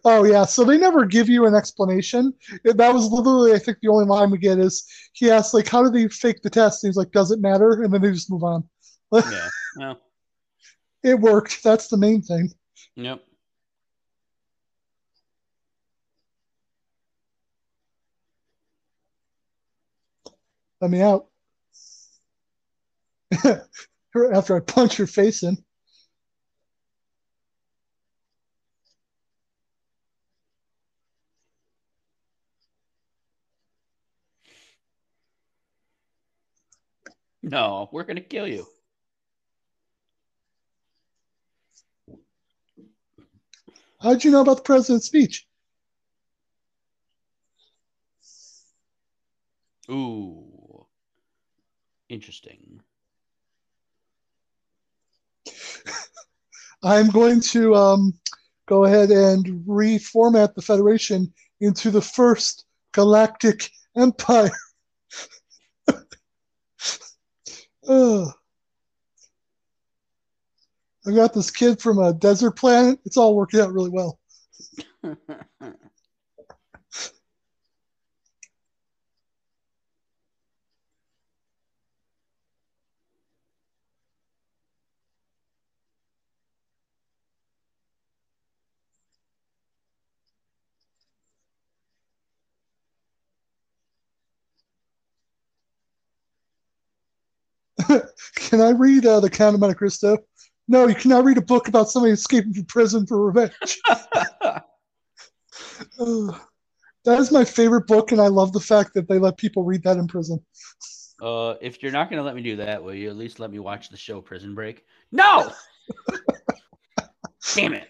Oh 0.07 0.23
yeah, 0.23 0.45
so 0.45 0.63
they 0.63 0.77
never 0.77 1.03
give 1.03 1.27
you 1.29 1.47
an 1.47 1.55
explanation. 1.55 2.31
That 2.63 2.93
was 2.93 3.07
literally, 3.11 3.53
I 3.53 3.57
think, 3.57 3.79
the 3.81 3.87
only 3.89 4.05
line 4.05 4.29
we 4.29 4.37
get 4.37 4.59
is 4.59 4.85
he 5.13 5.31
asks 5.31 5.53
like, 5.55 5.67
"How 5.67 5.83
do 5.83 5.89
they 5.89 6.07
fake 6.07 6.43
the 6.43 6.49
test?" 6.49 6.83
And 6.83 6.89
he's 6.89 6.95
like, 6.95 7.11
"Does 7.11 7.31
it 7.31 7.39
matter?" 7.41 7.81
And 7.81 7.91
then 7.91 8.01
they 8.03 8.11
just 8.11 8.29
move 8.29 8.43
on. 8.43 8.63
yeah. 9.11 9.49
Well, 9.77 9.99
It 11.03 11.19
worked. 11.19 11.61
That's 11.63 11.87
the 11.87 11.97
main 11.97 12.21
thing. 12.21 12.49
yep. 12.95 13.21
Let 20.81 20.91
me 20.91 21.01
out. 21.01 21.27
After 24.33 24.55
I 24.55 24.59
punch 24.61 24.97
your 24.97 25.07
face 25.07 25.43
in. 25.43 25.57
No, 37.45 37.89
we're 37.91 38.03
gonna 38.05 38.21
kill 38.21 38.47
you. 38.47 38.65
How'd 44.01 44.23
you 44.23 44.31
know 44.31 44.41
about 44.41 44.57
the 44.57 44.63
president's 44.63 45.05
speech? 45.05 45.45
Ooh. 49.91 50.87
Interesting. 52.09 52.81
I'm 56.83 57.11
going 57.11 57.41
to 57.41 57.75
um, 57.75 58.13
go 58.65 58.85
ahead 58.85 59.11
and 59.11 59.63
reformat 59.67 60.55
the 60.55 60.63
Federation 60.63 61.31
into 61.61 61.91
the 61.91 62.01
first 62.01 62.65
galactic 62.91 63.69
empire. 63.95 64.49
Ugh. 67.87 68.27
I 71.07 71.11
got 71.11 71.33
this 71.33 71.51
kid 71.51 71.79
from 71.81 71.99
a 71.99 72.13
desert 72.13 72.51
planet. 72.51 72.99
It's 73.05 73.17
all 73.17 73.35
working 73.35 73.59
out 73.59 73.73
really 73.73 73.91
well. 73.91 74.19
Can 98.35 98.61
I 98.61 98.71
read 98.71 99.05
uh, 99.05 99.19
The 99.19 99.29
Count 99.29 99.53
of 99.53 99.59
Monte 99.59 99.75
Cristo? 99.75 100.17
No, 100.67 100.87
you 100.87 100.95
cannot 100.95 101.23
read 101.23 101.37
a 101.37 101.41
book 101.41 101.67
about 101.67 101.89
somebody 101.89 102.13
escaping 102.13 102.53
from 102.53 102.65
prison 102.65 103.05
for 103.05 103.23
revenge. 103.25 103.79
Ugh. 105.99 106.39
that 107.05 107.19
is 107.19 107.31
my 107.31 107.45
favorite 107.45 107.87
book, 107.87 108.11
and 108.11 108.19
I 108.19 108.27
love 108.27 108.51
the 108.51 108.59
fact 108.59 108.93
that 108.95 109.07
they 109.07 109.19
let 109.19 109.37
people 109.37 109.63
read 109.63 109.83
that 109.83 109.97
in 109.97 110.07
prison. 110.07 110.43
uh, 111.21 111.55
if 111.61 111.83
you're 111.83 111.91
not 111.91 112.09
gonna 112.09 112.23
let 112.23 112.35
me 112.35 112.41
do 112.41 112.55
that, 112.57 112.83
will 112.83 112.95
you 112.95 113.09
at 113.09 113.15
least 113.15 113.39
let 113.39 113.51
me 113.51 113.59
watch 113.59 113.89
the 113.89 113.97
show 113.97 114.21
Prison 114.21 114.55
Break? 114.55 114.85
No. 115.11 115.51
Damn 117.53 117.73
it. 117.73 117.89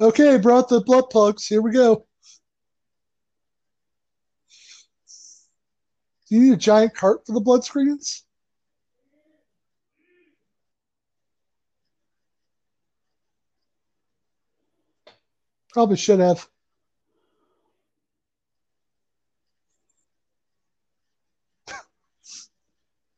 Okay, 0.00 0.38
brought 0.38 0.68
the 0.70 0.80
blood 0.80 1.10
plugs. 1.10 1.46
Here 1.46 1.60
we 1.60 1.72
go. 1.72 2.06
Do 6.28 6.36
you 6.36 6.40
need 6.40 6.52
a 6.54 6.56
giant 6.56 6.94
cart 6.94 7.26
for 7.26 7.32
the 7.32 7.40
blood 7.40 7.64
screenings? 7.64 8.24
Probably 15.72 15.96
should 15.96 16.20
have. 16.20 16.48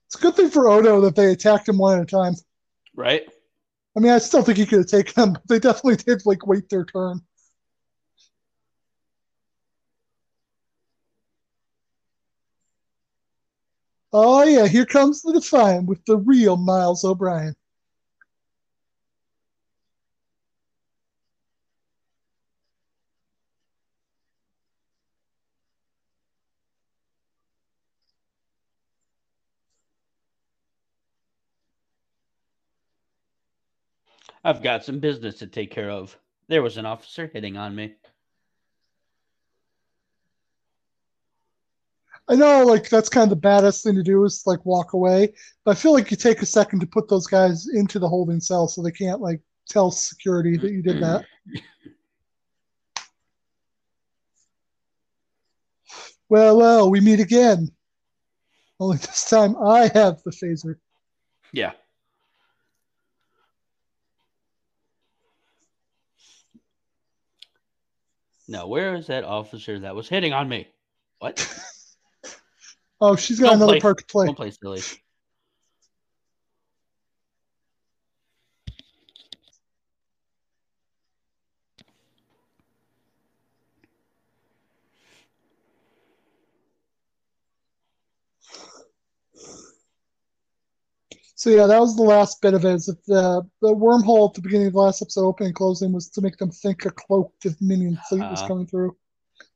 It's 0.06 0.16
a 0.16 0.20
good 0.20 0.34
thing 0.34 0.50
for 0.50 0.68
Odo 0.68 1.00
that 1.02 1.16
they 1.16 1.32
attacked 1.32 1.68
him 1.68 1.78
one 1.78 1.96
at 1.98 2.02
a 2.02 2.06
time. 2.06 2.34
Right? 2.94 3.31
I 3.96 4.00
mean, 4.00 4.12
I 4.12 4.18
still 4.18 4.42
think 4.42 4.58
he 4.58 4.66
could 4.66 4.78
have 4.78 4.86
taken 4.86 5.14
them, 5.16 5.32
but 5.34 5.48
they 5.48 5.58
definitely 5.58 5.96
did 5.96 6.24
like 6.26 6.46
wait 6.46 6.68
their 6.68 6.84
turn. 6.84 7.20
Oh 14.12 14.42
yeah, 14.44 14.66
here 14.68 14.86
comes 14.86 15.20
the 15.20 15.34
Defiant 15.34 15.86
with 15.86 16.02
the 16.06 16.16
real 16.16 16.56
Miles 16.56 17.04
O'Brien. 17.04 17.54
I've 34.44 34.62
got 34.62 34.84
some 34.84 34.98
business 34.98 35.38
to 35.38 35.46
take 35.46 35.70
care 35.70 35.90
of. 35.90 36.16
There 36.48 36.62
was 36.62 36.76
an 36.76 36.86
officer 36.86 37.30
hitting 37.32 37.56
on 37.56 37.74
me. 37.74 37.94
I 42.28 42.34
know, 42.36 42.64
like 42.64 42.88
that's 42.88 43.08
kind 43.08 43.24
of 43.24 43.30
the 43.30 43.36
baddest 43.36 43.82
thing 43.82 43.96
to 43.96 44.02
do 44.02 44.24
is 44.24 44.42
like 44.46 44.64
walk 44.64 44.92
away, 44.92 45.34
but 45.64 45.72
I 45.72 45.74
feel 45.74 45.92
like 45.92 46.10
you 46.10 46.16
take 46.16 46.40
a 46.40 46.46
second 46.46 46.80
to 46.80 46.86
put 46.86 47.08
those 47.08 47.26
guys 47.26 47.66
into 47.68 47.98
the 47.98 48.08
holding 48.08 48.40
cell 48.40 48.68
so 48.68 48.82
they 48.82 48.92
can't 48.92 49.20
like 49.20 49.40
tell 49.68 49.90
security 49.90 50.56
that 50.56 50.70
you 50.70 50.82
did 50.82 51.00
that. 51.02 51.24
Well, 56.28 56.56
well, 56.56 56.90
we 56.90 57.00
meet 57.02 57.20
again. 57.20 57.68
Only 58.80 58.96
this 58.96 59.28
time 59.28 59.54
I 59.62 59.90
have 59.92 60.22
the 60.22 60.30
phaser. 60.30 60.76
Yeah. 61.52 61.72
Now, 68.52 68.66
where 68.66 68.94
is 68.96 69.06
that 69.06 69.24
officer 69.24 69.78
that 69.78 69.94
was 69.96 70.10
hitting 70.10 70.34
on 70.34 70.46
me? 70.48 70.68
What? 71.18 71.40
Oh, 73.04 73.16
she's 73.16 73.40
got 73.40 73.46
Don't 73.46 73.56
another 73.56 73.72
play- 73.72 73.80
part 73.80 73.98
to 73.98 74.04
play. 74.06 74.26
Don't 74.26 74.36
play 74.36 74.50
silly. 74.52 74.80
So 91.42 91.50
yeah, 91.50 91.66
that 91.66 91.80
was 91.80 91.96
the 91.96 92.04
last 92.04 92.40
bit 92.40 92.54
of 92.54 92.64
it. 92.64 92.72
Is 92.74 92.86
that 92.86 93.04
the 93.04 93.42
the 93.62 93.74
wormhole 93.74 94.28
at 94.28 94.34
the 94.34 94.42
beginning 94.42 94.68
of 94.68 94.74
the 94.74 94.78
last 94.78 95.02
episode, 95.02 95.26
opening 95.26 95.48
and 95.48 95.56
closing, 95.56 95.90
was 95.90 96.08
to 96.10 96.20
make 96.20 96.36
them 96.36 96.52
think 96.52 96.84
a 96.84 96.90
cloaked 96.92 97.44
minion 97.60 97.98
fleet 98.08 98.30
was 98.30 98.38
Uh-huh. 98.38 98.46
coming 98.46 98.66
through. 98.68 98.96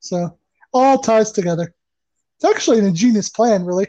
So 0.01 0.37
all 0.72 0.99
ties 0.99 1.30
together. 1.30 1.72
It's 2.34 2.45
actually 2.45 2.80
an 2.80 2.87
ingenious 2.87 3.28
plan, 3.28 3.64
really. 3.64 3.87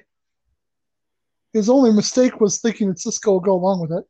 His 1.54 1.70
only 1.72 1.91
mistake 1.91 2.39
was 2.39 2.60
thinking 2.60 2.88
that 2.89 2.98
Sisko 2.98 3.34
would 3.34 3.45
go 3.45 3.56
along 3.56 3.82
with 3.82 3.91
it. 3.91 4.06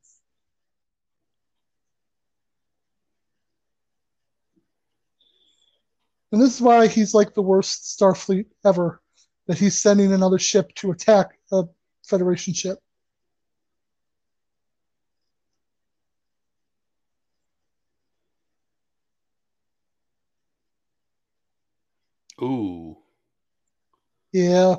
And 6.34 6.42
this 6.42 6.56
is 6.56 6.62
why 6.62 6.88
he's 6.88 7.14
like 7.14 7.34
the 7.34 7.42
worst 7.42 7.98
Starfleet 7.98 8.48
ever. 8.66 9.02
That 9.46 9.58
he's 9.60 9.82
sending 9.82 10.12
another 10.12 10.40
ship 10.40 10.76
to 10.76 10.92
attack 10.92 11.40
a 11.54 11.64
Federation 12.06 12.54
ship. 12.54 12.80
Ooh. 22.42 22.98
Yeah. 24.38 24.76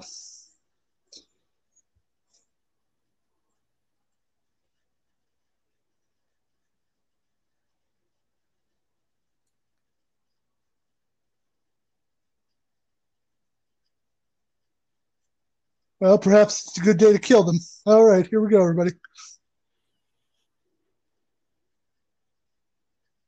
Well, 15.99 16.19
perhaps 16.19 16.69
it's 16.69 16.79
a 16.79 16.83
good 16.83 16.99
day 16.99 17.13
to 17.13 17.19
kill 17.19 17.43
them. 17.43 17.59
All 17.85 18.05
right, 18.05 18.25
here 18.25 18.41
we 18.41 18.49
go, 18.49 18.63
everybody. 18.63 18.93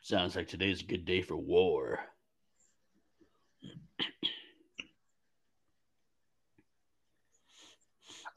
Sounds 0.00 0.36
like 0.36 0.46
today's 0.46 0.80
a 0.80 0.84
good 0.84 1.04
day 1.04 1.22
for 1.22 1.36
war. 1.36 1.98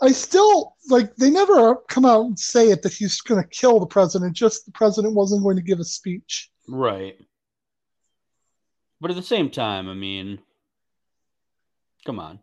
I 0.04 0.12
still 0.12 0.76
like 0.89 1.16
they 1.16 1.30
never 1.30 1.78
come 1.88 2.04
out 2.04 2.26
and 2.26 2.38
say 2.38 2.72
it 2.72 2.82
that 2.82 2.93
he's 2.93 3.22
going 3.22 3.41
to 3.41 3.47
kill 3.47 3.80
the 3.80 3.86
president. 3.86 4.36
Just 4.36 4.66
the 4.66 4.72
president 4.74 5.14
wasn't 5.14 5.43
going 5.43 5.56
to 5.56 5.62
give 5.62 5.80
a 5.80 5.86
speech. 5.86 6.51
Right. 6.68 7.16
But 8.99 9.12
at 9.12 9.16
the 9.16 9.24
same 9.24 9.49
time, 9.49 9.88
I 9.88 9.93
mean, 9.93 10.39
come 12.06 12.20
on. 12.20 12.39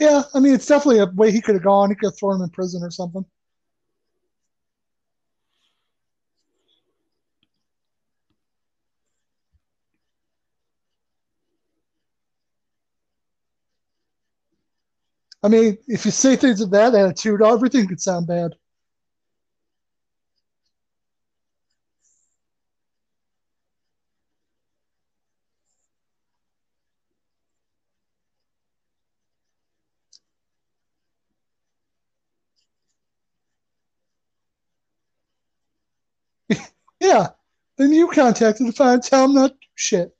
Yeah, 0.00 0.22
I 0.34 0.40
mean 0.40 0.54
it's 0.54 0.66
definitely 0.66 0.98
a 0.98 1.06
way 1.06 1.30
he 1.30 1.40
could 1.40 1.54
have 1.54 1.64
gone. 1.64 1.90
He 1.90 1.94
could 1.94 2.08
have 2.08 2.18
thrown 2.18 2.36
him 2.36 2.42
in 2.42 2.50
prison 2.50 2.82
or 2.82 2.90
something. 2.90 3.24
I 15.46 15.48
mean, 15.48 15.78
if 15.86 16.04
you 16.04 16.10
say 16.10 16.34
things 16.34 16.58
with 16.58 16.72
that 16.72 16.92
attitude, 16.96 17.40
everything 17.40 17.86
could 17.86 18.00
sound 18.00 18.26
bad. 18.26 18.56
Yeah, 37.00 37.28
then 37.78 37.92
you 37.92 38.08
contacted 38.08 38.66
the 38.66 38.72
fine, 38.72 39.00
tell 39.00 39.26
him 39.26 39.34
not 39.34 39.54
shit. 39.76 40.16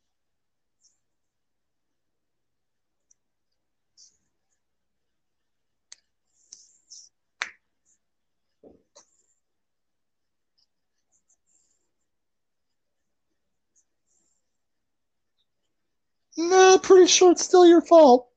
No, 16.39 16.76
pretty 16.87 17.07
sure 17.07 17.33
it's 17.33 17.45
still 17.45 17.67
your 17.67 17.83
fault. 17.83 18.29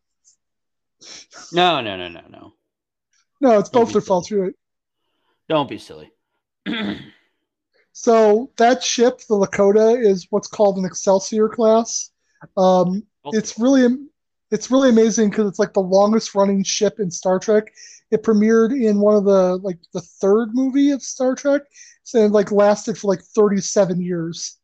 No, 1.53 1.79
no, 1.81 1.95
no, 1.95 2.07
no, 2.09 2.21
no. 2.29 2.53
No, 3.41 3.59
it's 3.59 3.69
Don't 3.69 3.85
both 3.85 3.93
their 3.93 4.01
faults. 4.01 4.29
You're 4.29 4.43
right. 4.45 4.53
Don't 5.47 5.69
be 5.69 5.77
silly. 5.77 6.11
So 7.91 8.51
that 8.57 8.81
ship, 8.83 9.19
the 9.27 9.35
Lakota, 9.35 10.01
is 10.01 10.27
what's 10.29 10.47
called 10.47 10.77
an 10.77 10.85
Excelsior 10.85 11.49
class. 11.49 12.11
Um, 12.57 13.03
Oh. 13.25 13.31
it's 13.33 13.59
really 13.59 13.97
it's 14.49 14.71
really 14.71 14.89
amazing 14.89 15.29
because 15.29 15.47
it's 15.49 15.59
like 15.59 15.73
the 15.73 15.81
longest 15.81 16.33
running 16.35 16.63
ship 16.63 16.99
in 16.99 17.11
Star 17.11 17.37
Trek. 17.37 17.65
It 18.11 18.23
premiered 18.23 18.71
in 18.71 18.99
one 19.01 19.15
of 19.15 19.25
the 19.25 19.57
like 19.57 19.77
the 19.93 19.99
third 20.01 20.49
movie 20.53 20.91
of 20.91 21.01
Star 21.03 21.35
Trek, 21.35 21.63
so 22.03 22.19
it 22.19 22.31
like 22.31 22.49
lasted 22.51 22.97
for 22.97 23.07
like 23.09 23.21
37 23.21 24.01
years. 24.01 24.57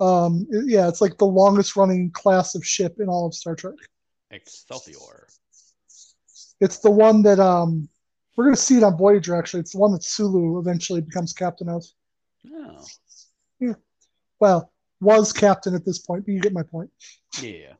Um, 0.00 0.46
yeah, 0.50 0.88
it's 0.88 1.00
like 1.00 1.18
the 1.18 1.26
longest 1.26 1.76
running 1.76 2.10
class 2.10 2.54
of 2.54 2.66
ship 2.66 2.96
in 3.00 3.08
all 3.08 3.26
of 3.26 3.34
Star 3.34 3.54
Trek. 3.54 3.74
Excelsior. 4.30 5.28
It's 6.60 6.78
the 6.78 6.90
one 6.90 7.22
that 7.22 7.38
um, 7.38 7.88
we're 8.36 8.44
gonna 8.44 8.56
see 8.56 8.76
it 8.76 8.82
on 8.82 8.96
Voyager. 8.96 9.34
Actually, 9.34 9.60
it's 9.60 9.72
the 9.72 9.78
one 9.78 9.92
that 9.92 10.02
Sulu 10.04 10.58
eventually 10.58 11.00
becomes 11.00 11.32
captain 11.32 11.68
of. 11.68 11.84
Oh, 12.54 12.84
Yeah. 13.58 13.74
Well, 14.38 14.72
was 15.00 15.32
captain 15.32 15.74
at 15.74 15.84
this 15.84 15.98
point, 15.98 16.24
but 16.24 16.32
you 16.32 16.40
get 16.40 16.52
my 16.52 16.62
point. 16.62 16.90
yeah. 17.42 17.74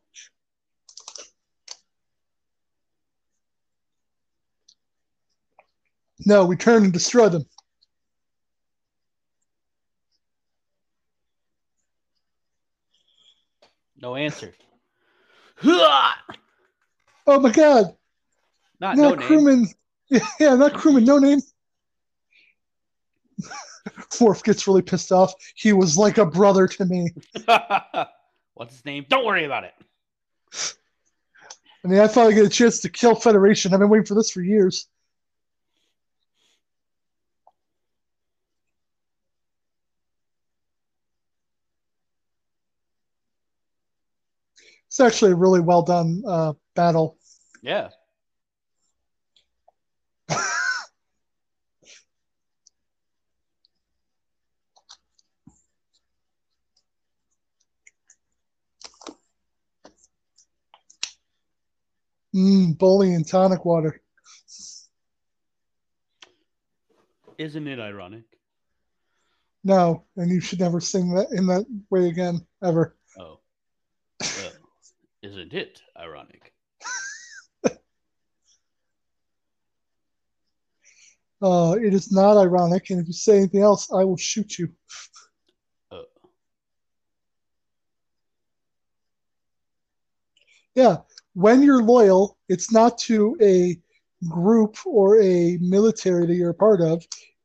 No, 6.26 6.44
we 6.44 6.54
turn 6.56 6.84
and 6.84 6.92
destroy 6.92 7.30
them. 7.30 7.46
No 14.00 14.16
answer. 14.16 14.54
Oh 17.26 17.38
my 17.38 17.52
god, 17.52 17.94
no 18.80 18.88
not 18.94 19.18
name. 19.18 19.28
crewman. 19.28 19.66
Yeah, 20.40 20.56
not 20.56 20.74
crewman. 20.74 21.04
No 21.04 21.18
name. 21.18 21.38
Worf 24.20 24.42
gets 24.42 24.66
really 24.66 24.82
pissed 24.82 25.12
off. 25.12 25.32
He 25.54 25.72
was 25.72 25.96
like 25.96 26.18
a 26.18 26.26
brother 26.26 26.66
to 26.66 26.84
me. 26.86 27.10
What's 28.54 28.74
his 28.74 28.84
name? 28.84 29.06
Don't 29.08 29.24
worry 29.24 29.44
about 29.44 29.64
it. 29.64 29.74
I 31.84 31.88
mean, 31.88 32.00
I 32.00 32.08
finally 32.08 32.34
get 32.34 32.46
a 32.46 32.48
chance 32.48 32.80
to 32.80 32.88
kill 32.88 33.14
Federation. 33.14 33.72
I've 33.72 33.80
been 33.80 33.88
waiting 33.88 34.06
for 34.06 34.14
this 34.14 34.30
for 34.30 34.42
years. 34.42 34.88
It's 44.90 44.98
actually 44.98 45.30
a 45.30 45.36
really 45.36 45.60
well 45.60 45.82
done 45.82 46.20
uh, 46.26 46.52
battle. 46.74 47.16
Yeah. 47.62 47.90
Mmm, 62.34 62.76
bowling 62.76 63.14
and 63.14 63.26
tonic 63.26 63.64
water. 63.64 64.02
Isn't 67.38 67.68
it 67.68 67.78
ironic? 67.78 68.24
No, 69.62 70.04
and 70.16 70.30
you 70.32 70.40
should 70.40 70.58
never 70.58 70.80
sing 70.80 71.14
that 71.14 71.30
in 71.30 71.46
that 71.46 71.64
way 71.90 72.08
again, 72.08 72.44
ever. 72.60 72.96
Isn't 75.22 75.52
it 75.52 75.82
ironic? 75.98 76.52
Uh, 81.42 81.74
it 81.82 81.94
is 81.94 82.12
not 82.12 82.36
ironic, 82.36 82.90
and 82.90 83.00
if 83.00 83.06
you 83.06 83.14
say 83.14 83.38
anything 83.38 83.62
else, 83.62 83.90
I 83.90 84.04
will 84.04 84.18
shoot 84.18 84.58
you. 84.58 84.68
Oh. 85.90 86.04
Yeah, 90.74 90.98
when 91.32 91.62
you're 91.62 91.82
loyal, 91.82 92.36
it's 92.50 92.70
not 92.70 92.98
to 92.98 93.38
a 93.40 93.80
group 94.28 94.76
or 94.84 95.18
a 95.22 95.56
military 95.62 96.26
that 96.26 96.34
you're 96.34 96.50
a 96.50 96.54
part 96.54 96.82
of, 96.82 97.02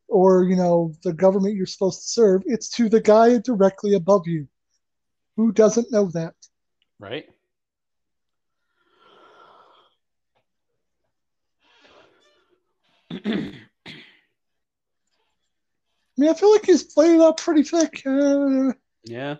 or 0.10 0.44
you 0.44 0.58
know 0.58 0.94
the 1.04 1.14
government 1.14 1.56
you're 1.56 1.66
supposed 1.66 2.02
to 2.02 2.10
serve. 2.10 2.44
It's 2.46 2.68
to 2.72 2.90
the 2.90 3.00
guy 3.00 3.38
directly 3.38 3.94
above 3.94 4.28
you. 4.28 4.46
Who 5.38 5.54
doesn't 5.54 5.92
know 5.92 6.08
that? 6.12 6.34
Right? 7.00 7.28
I 13.12 13.53
mean, 16.18 16.30
I 16.30 16.34
feel 16.34 16.51
like 16.51 16.66
he's 16.66 16.84
played 16.84 17.16
it 17.16 17.22
up 17.22 17.38
pretty 17.38 17.64
thick. 17.64 18.01
Uh, 18.06 18.74
yeah. 19.03 19.36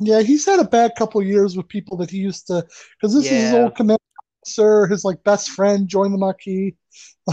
yeah, 0.00 0.22
he's 0.22 0.44
had 0.44 0.60
a 0.60 0.64
bad 0.64 0.92
couple 0.96 1.20
of 1.20 1.26
years 1.26 1.56
with 1.56 1.68
people 1.68 1.96
that 1.98 2.10
he 2.10 2.18
used 2.18 2.46
to, 2.48 2.66
because 2.96 3.14
this 3.14 3.24
is 3.24 3.30
his 3.30 3.52
old 3.54 3.74
command 3.74 3.98
officer, 4.42 4.86
his 4.86 5.04
like 5.04 5.22
best 5.24 5.50
friend 5.50 5.88
joined 5.88 6.12
the 6.12 6.18
Maquis. 6.18 6.74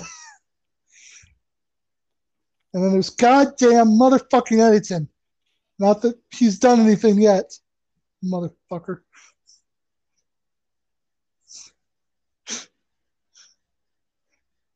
and 2.74 2.84
then 2.84 2.92
there's 2.92 3.10
goddamn 3.10 3.88
motherfucking 3.88 4.60
Eddington. 4.60 5.10
Not 5.82 6.04
that 6.04 6.20
he's 6.30 6.60
done 6.60 6.80
anything 6.80 7.20
yet, 7.20 7.58
motherfucker. 8.24 9.00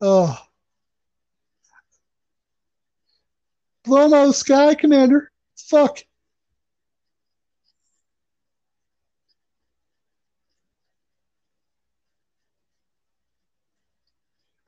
Oh. 0.01 0.35
Blow 3.83 4.07
him 4.07 4.15
out 4.15 4.21
of 4.23 4.27
the 4.29 4.33
sky, 4.33 4.73
Commander. 4.73 5.31
Fuck. 5.55 5.99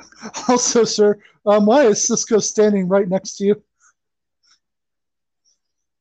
Also, 0.48 0.84
sir, 0.84 1.20
um, 1.48 1.66
why 1.66 1.86
is 1.86 2.00
Sisko 2.08 2.42
standing 2.42 2.88
right 2.88 3.08
next 3.08 3.38
to 3.38 3.46
you? 3.46 3.64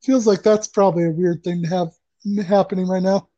Feels 0.07 0.25
like 0.25 0.43
that's 0.45 0.69
probably 0.69 1.05
a 1.05 1.11
weird 1.11 1.43
thing 1.43 1.65
to 1.65 1.69
have 1.69 1.89
happening 2.47 2.87
right 2.87 3.03
now. 3.03 3.29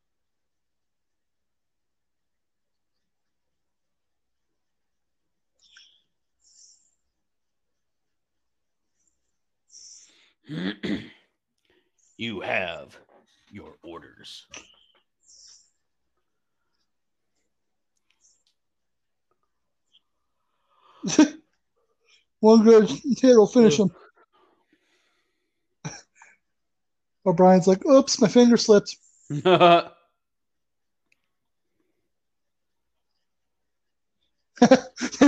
you 12.19 12.41
have 12.41 12.99
your 13.51 13.73
orders. 13.83 14.45
One 22.41 22.62
good 22.62 22.91
hit 22.91 23.39
will 23.39 23.47
finish 23.47 23.79
him. 23.79 23.91
O'Brien's 27.29 27.66
like, 27.66 27.85
oops, 27.87 28.20
my 28.20 28.29
finger 28.29 28.57
slipped. 28.57 28.97
they 29.31 29.41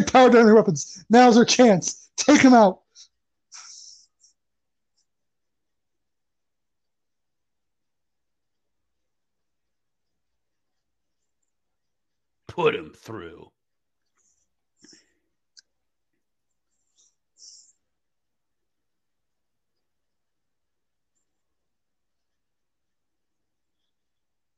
powered 0.02 0.32
down 0.32 0.46
their 0.46 0.54
weapons. 0.54 1.04
Now's 1.10 1.36
their 1.36 1.44
chance. 1.44 2.10
Take 2.16 2.42
them 2.42 2.54
out. 2.54 2.80
Put 12.48 12.74
him 12.74 12.92
through. 12.96 13.50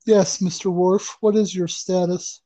Yes, 0.05 0.39
Mr. 0.39 0.71
Worf, 0.71 1.17
what 1.21 1.35
is 1.35 1.55
your 1.55 1.69
status? 1.69 2.42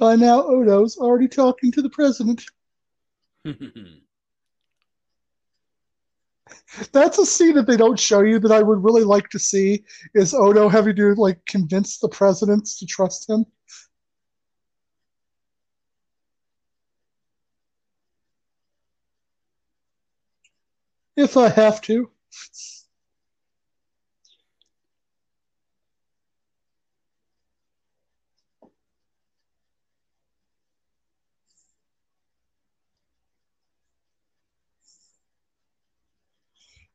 By 0.00 0.16
now, 0.16 0.42
Odo's 0.42 0.96
already 0.96 1.28
talking 1.28 1.70
to 1.72 1.82
the 1.82 1.90
president. 1.90 2.42
That's 6.92 7.18
a 7.18 7.26
scene 7.26 7.54
that 7.56 7.66
they 7.66 7.76
don't 7.76 8.00
show 8.00 8.22
you 8.22 8.38
that 8.38 8.50
I 8.50 8.62
would 8.62 8.82
really 8.82 9.04
like 9.04 9.28
to 9.28 9.38
see. 9.38 9.84
Is 10.14 10.32
Odo 10.32 10.70
having 10.70 10.96
to 10.96 11.14
like 11.16 11.44
convince 11.44 11.98
the 11.98 12.08
presidents 12.08 12.78
to 12.78 12.86
trust 12.86 13.28
him? 13.28 13.44
If 21.14 21.36
I 21.36 21.50
have 21.50 21.82
to. 21.82 22.10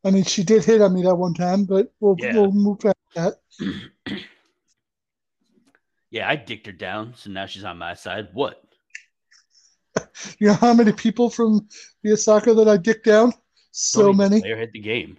I 0.06 0.12
mean, 0.12 0.24
she 0.24 0.44
did 0.44 0.64
hit 0.64 0.82
on 0.82 0.94
me 0.94 1.02
that 1.02 1.16
one 1.16 1.34
time, 1.34 1.66
but 1.66 1.92
we'll 2.00 2.16
Yeah. 2.20 2.34
we'll 2.36 2.52
move 2.52 2.80
past 2.80 2.96
that. 3.16 3.40
yeah, 6.12 6.30
I 6.30 6.36
dicked 6.36 6.68
her 6.68 6.72
down, 6.72 7.14
so 7.18 7.32
now 7.32 7.48
she's 7.48 7.64
on 7.64 7.80
my 7.80 7.96
side. 7.96 8.30
What? 8.34 8.62
You 10.40 10.48
know 10.48 10.54
how 10.54 10.74
many 10.74 10.92
people 10.92 11.30
from 11.30 11.68
the 12.04 12.12
Osaka 12.14 12.54
that 12.54 12.68
I 12.68 12.78
dicked 12.78 13.06
down? 13.06 13.34
So 13.72 14.12
many. 14.14 14.42
Player 14.42 14.58
hit 14.58 14.72
the 14.74 14.80
game. 14.80 15.18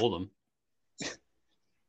Him. 0.00 0.30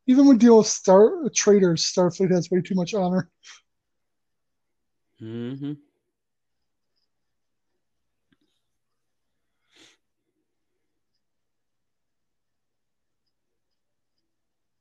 Even 0.07 0.27
when 0.27 0.37
dealing 0.37 0.59
with 0.59 0.67
star 0.67 1.29
traitors, 1.33 1.83
Starfleet 1.83 2.31
has 2.31 2.49
way 2.51 2.61
too 2.61 2.75
much 2.75 2.93
honor. 2.93 3.29
hmm 5.19 5.73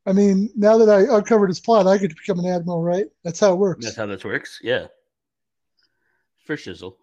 I 0.06 0.12
mean, 0.12 0.50
now 0.56 0.78
that 0.78 0.88
I 0.88 1.02
uncovered 1.18 1.50
his 1.50 1.60
plot, 1.60 1.86
I 1.86 1.98
get 1.98 2.08
to 2.08 2.16
become 2.16 2.38
an 2.44 2.50
admiral, 2.50 2.82
right? 2.82 3.06
That's 3.22 3.38
how 3.38 3.52
it 3.52 3.56
works. 3.56 3.84
That's 3.84 3.96
how 3.96 4.06
this 4.06 4.24
works. 4.24 4.58
Yeah. 4.62 4.86
For 6.46 6.56
shizzle. 6.56 6.96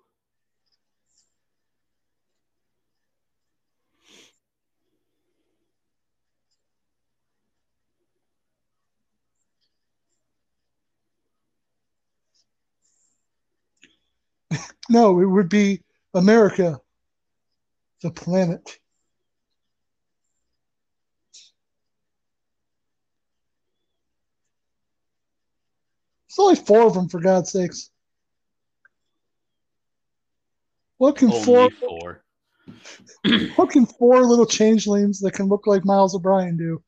No, 14.89 15.19
it 15.19 15.25
would 15.25 15.49
be 15.49 15.81
America, 16.13 16.79
the 18.01 18.11
planet. 18.11 18.79
There's 26.29 26.39
only 26.39 26.55
four 26.55 26.81
of 26.83 26.93
them, 26.93 27.09
for 27.09 27.19
God's 27.19 27.51
sakes. 27.51 27.89
What 30.97 31.15
can 31.15 31.31
four? 31.31 31.69
Four. 31.79 32.23
What 33.55 33.69
can 33.69 33.85
four 33.85 34.25
little 34.25 34.45
changelings 34.45 35.19
that 35.21 35.33
can 35.33 35.47
look 35.47 35.67
like 35.67 35.85
Miles 35.85 36.15
O'Brien 36.15 36.57
do? 36.57 36.83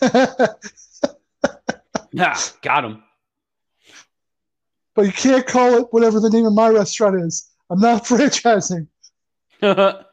Yeah, 2.12 2.38
got 2.62 2.84
him. 2.84 3.02
but 4.94 5.06
you 5.06 5.12
can't 5.12 5.46
call 5.46 5.74
it 5.74 5.86
whatever 5.92 6.20
the 6.20 6.30
name 6.30 6.46
of 6.46 6.54
my 6.54 6.68
restaurant 6.68 7.20
is. 7.20 7.48
I'm 7.70 7.80
not 7.80 8.04
franchising. 8.06 8.88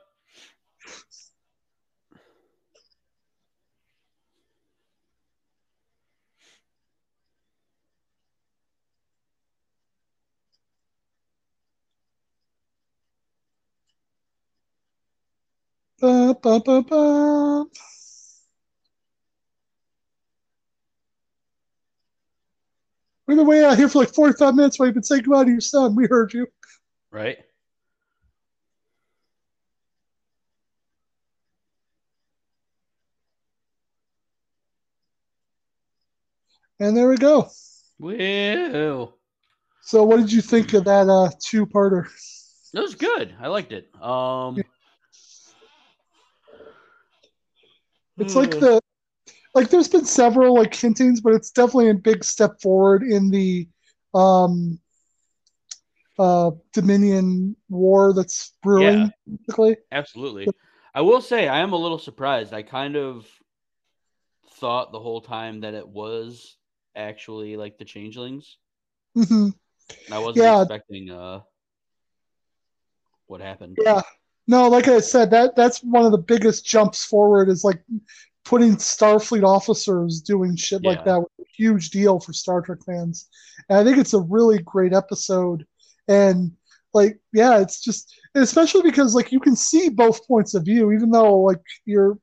Ba, 16.02 16.36
ba, 16.42 16.60
ba, 16.60 17.66
ba. 23.26 23.32
We've 23.32 23.38
been 23.38 23.48
waiting 23.48 23.66
out 23.66 23.78
here 23.78 23.90
for 23.90 24.00
like 24.00 24.14
45 24.14 24.56
minutes 24.56 24.80
while 24.80 24.88
you've 24.88 24.94
been 24.94 25.04
saying 25.04 25.24
goodbye 25.24 25.46
to 25.46 25.52
your 25.52 25.62
son. 25.62 25.96
We 25.96 26.08
heard 26.08 26.34
you. 26.34 26.48
right? 27.12 27.38
And 36.80 36.96
there 36.96 37.08
we 37.08 37.18
go. 37.18 37.50
Woo. 38.00 39.14
So, 39.82 40.04
what 40.04 40.18
did 40.18 40.32
you 40.32 40.42
think 40.42 40.74
of 40.74 40.84
that 40.86 41.08
uh, 41.08 41.30
two 41.40 41.66
parter? 41.66 42.08
That 42.74 42.82
was 42.82 42.96
good. 42.96 43.34
I 43.40 43.48
liked 43.48 43.72
it. 43.72 43.90
Um 44.02 44.58
It's 48.18 48.36
like 48.36 48.52
the 48.60 48.82
like 49.56 49.70
there's 49.70 49.88
been 49.88 50.06
several 50.06 50.54
like 50.54 50.76
hintings, 50.76 51.22
but 51.22 51.34
it's 51.34 51.50
definitely 51.50 51.90
a 51.90 51.96
big 51.96 52.24
step 52.24 52.62
forward 52.62 53.04
in 53.04 53.32
the 53.32 53.68
um 54.14 54.80
uh 56.20 56.52
Dominion 56.74 57.56
war 57.70 58.14
that's 58.14 58.54
brewing 58.62 59.12
basically. 59.28 59.78
Absolutely. 59.92 60.50
I 60.94 61.02
will 61.02 61.22
say 61.22 61.48
I 61.48 61.60
am 61.60 61.74
a 61.74 61.78
little 61.78 62.00
surprised. 62.00 62.54
I 62.54 62.62
kind 62.62 62.96
of 62.96 63.26
thought 64.54 64.92
the 64.92 65.00
whole 65.00 65.22
time 65.22 65.62
that 65.62 65.74
it 65.74 65.88
was 65.88 66.58
actually 66.96 67.58
like 67.58 67.78
the 67.78 67.86
changelings. 67.86 68.58
hmm 69.16 69.50
I 70.12 70.20
wasn't 70.20 70.46
Yeah. 70.46 70.62
expecting 70.62 71.10
uh 71.10 71.42
what 73.28 73.42
happened. 73.42 73.78
Yeah. 73.82 74.02
No, 74.48 74.70
like 74.70 74.88
I 74.88 75.00
said, 75.00 75.32
that 75.32 75.56
that's 75.56 75.80
one 75.84 76.06
of 76.06 76.12
the 76.12 76.18
biggest 76.20 76.66
jumps 76.66 77.04
forward 77.04 77.50
is 77.50 77.64
like 77.64 77.82
putting 78.46 78.76
Starfleet 78.76 79.44
officers 79.44 80.22
doing 80.22 80.56
shit 80.56 80.84
like 80.86 81.04
that 81.06 81.20
was 81.20 81.30
a 81.42 81.44
huge 81.58 81.90
deal 81.90 82.20
for 82.20 82.32
Star 82.32 82.62
Trek 82.62 82.80
fans. 82.86 83.28
And 83.70 83.80
I 83.80 83.84
think 83.84 83.98
it's 83.98 84.14
a 84.14 84.22
really 84.22 84.60
great 84.60 84.94
episode. 84.94 85.66
And 86.08 86.52
like, 86.94 87.20
yeah, 87.34 87.60
it's 87.60 87.82
just 87.84 88.14
especially 88.36 88.84
because 88.84 89.16
like 89.16 89.32
you 89.32 89.40
can 89.40 89.56
see 89.56 89.90
both 89.90 90.26
points 90.28 90.54
of 90.54 90.64
view, 90.64 90.92
even 90.92 91.10
though 91.10 91.40
like 91.40 91.62
you're 91.86 92.18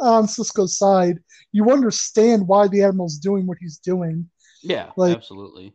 on 0.00 0.24
Sisko's 0.26 0.78
side, 0.78 1.18
you 1.52 1.70
understand 1.70 2.48
why 2.48 2.66
the 2.66 2.82
Admiral's 2.82 3.18
doing 3.18 3.46
what 3.46 3.58
he's 3.60 3.78
doing. 3.78 4.28
Yeah, 4.62 4.90
Like- 4.96 5.16
absolutely. 5.16 5.74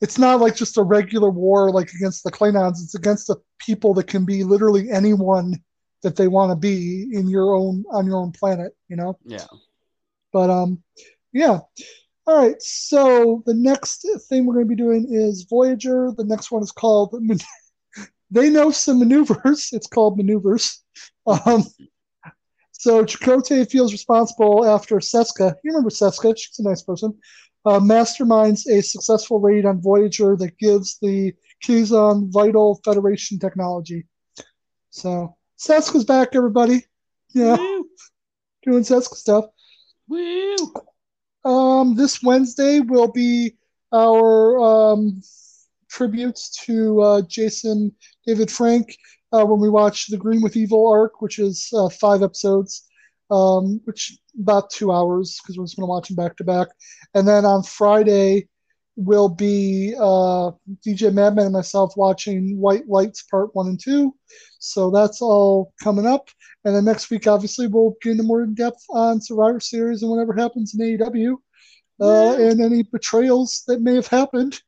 It's 0.00 0.18
not 0.18 0.40
like 0.40 0.54
just 0.54 0.76
a 0.76 0.82
regular 0.82 1.30
war 1.30 1.70
like 1.70 1.90
against 1.94 2.24
the 2.24 2.32
Klingons. 2.32 2.82
It's 2.82 2.94
against 2.94 3.26
the 3.26 3.36
people 3.58 3.94
that 3.94 4.06
can 4.06 4.26
be 4.26 4.44
literally 4.44 4.90
anyone 4.90 5.62
that 6.04 6.16
they 6.16 6.28
want 6.28 6.52
to 6.52 6.56
be 6.56 7.08
in 7.12 7.28
your 7.28 7.54
own 7.54 7.84
on 7.90 8.06
your 8.06 8.18
own 8.18 8.30
planet, 8.30 8.76
you 8.88 8.94
know? 8.94 9.18
Yeah. 9.24 9.46
But 10.32 10.50
um 10.50 10.82
yeah. 11.32 11.58
All 12.26 12.38
right. 12.38 12.60
So 12.62 13.42
the 13.46 13.54
next 13.54 14.06
thing 14.28 14.46
we're 14.46 14.54
going 14.54 14.66
to 14.66 14.74
be 14.76 14.82
doing 14.82 15.06
is 15.10 15.46
Voyager. 15.50 16.12
The 16.16 16.24
next 16.24 16.52
one 16.52 16.62
is 16.62 16.70
called 16.70 17.14
They 18.30 18.48
Know 18.48 18.70
Some 18.70 19.00
Maneuvers. 19.00 19.70
It's 19.72 19.88
called 19.88 20.16
Maneuvers. 20.16 20.80
Um 21.26 21.64
so 22.72 23.02
Chakotay 23.02 23.70
feels 23.70 23.92
responsible 23.92 24.66
after 24.66 24.96
Seska. 24.96 25.54
You 25.64 25.70
remember 25.70 25.88
Seska? 25.88 26.34
She's 26.36 26.58
a 26.58 26.62
nice 26.62 26.82
person. 26.82 27.18
Uh, 27.64 27.80
masterminds 27.80 28.66
a 28.66 28.82
successful 28.82 29.40
raid 29.40 29.64
on 29.64 29.80
Voyager 29.80 30.36
that 30.36 30.58
gives 30.58 30.98
the 31.00 31.32
Kazon 31.64 32.30
vital 32.30 32.82
Federation 32.84 33.38
technology. 33.38 34.04
So 34.90 35.34
Seska's 35.64 36.04
back, 36.04 36.34
everybody. 36.34 36.84
Yeah, 37.32 37.56
Woo! 37.56 37.88
doing 38.64 38.82
Seska 38.82 39.14
stuff. 39.14 39.46
Woo! 40.08 40.56
Um, 41.42 41.94
this 41.94 42.22
Wednesday 42.22 42.80
will 42.80 43.10
be 43.10 43.56
our 43.90 44.58
um, 44.60 45.22
tributes 45.88 46.50
to 46.66 47.00
uh, 47.00 47.22
Jason 47.22 47.94
David 48.26 48.50
Frank 48.50 48.94
uh, 49.32 49.46
when 49.46 49.58
we 49.58 49.70
watch 49.70 50.08
the 50.08 50.18
Green 50.18 50.42
with 50.42 50.54
Evil 50.54 50.86
arc, 50.86 51.22
which 51.22 51.38
is 51.38 51.70
uh, 51.74 51.88
five 51.88 52.22
episodes, 52.22 52.86
um, 53.30 53.80
which 53.84 54.18
about 54.38 54.68
two 54.68 54.92
hours 54.92 55.40
because 55.42 55.56
we're 55.56 55.64
just 55.64 55.76
going 55.76 55.86
to 55.86 55.90
watch 55.90 56.08
them 56.08 56.16
back 56.16 56.36
to 56.36 56.44
back. 56.44 56.68
And 57.14 57.26
then 57.26 57.46
on 57.46 57.62
Friday 57.62 58.48
will 58.96 59.28
be 59.28 59.94
uh, 59.98 60.50
DJ 60.86 61.12
Madman 61.12 61.46
and 61.46 61.52
myself 61.52 61.94
watching 61.96 62.58
White 62.58 62.88
Lights 62.88 63.22
Part 63.22 63.54
One 63.54 63.68
and 63.68 63.80
Two. 63.80 64.14
So 64.58 64.90
that's 64.90 65.20
all 65.20 65.72
coming 65.82 66.06
up. 66.06 66.28
And 66.64 66.74
then 66.74 66.84
next 66.84 67.10
week, 67.10 67.26
obviously, 67.26 67.66
we'll 67.66 67.96
get 68.02 68.12
into 68.12 68.22
more 68.22 68.42
in 68.42 68.54
depth 68.54 68.84
on 68.90 69.20
Survivor 69.20 69.60
Series 69.60 70.02
and 70.02 70.10
whatever 70.10 70.32
happens 70.32 70.74
in 70.74 70.98
AEW 70.98 71.36
uh, 72.00 72.34
and 72.36 72.60
any 72.60 72.82
betrayals 72.82 73.64
that 73.66 73.80
may 73.80 73.94
have 73.94 74.06
happened 74.06 74.60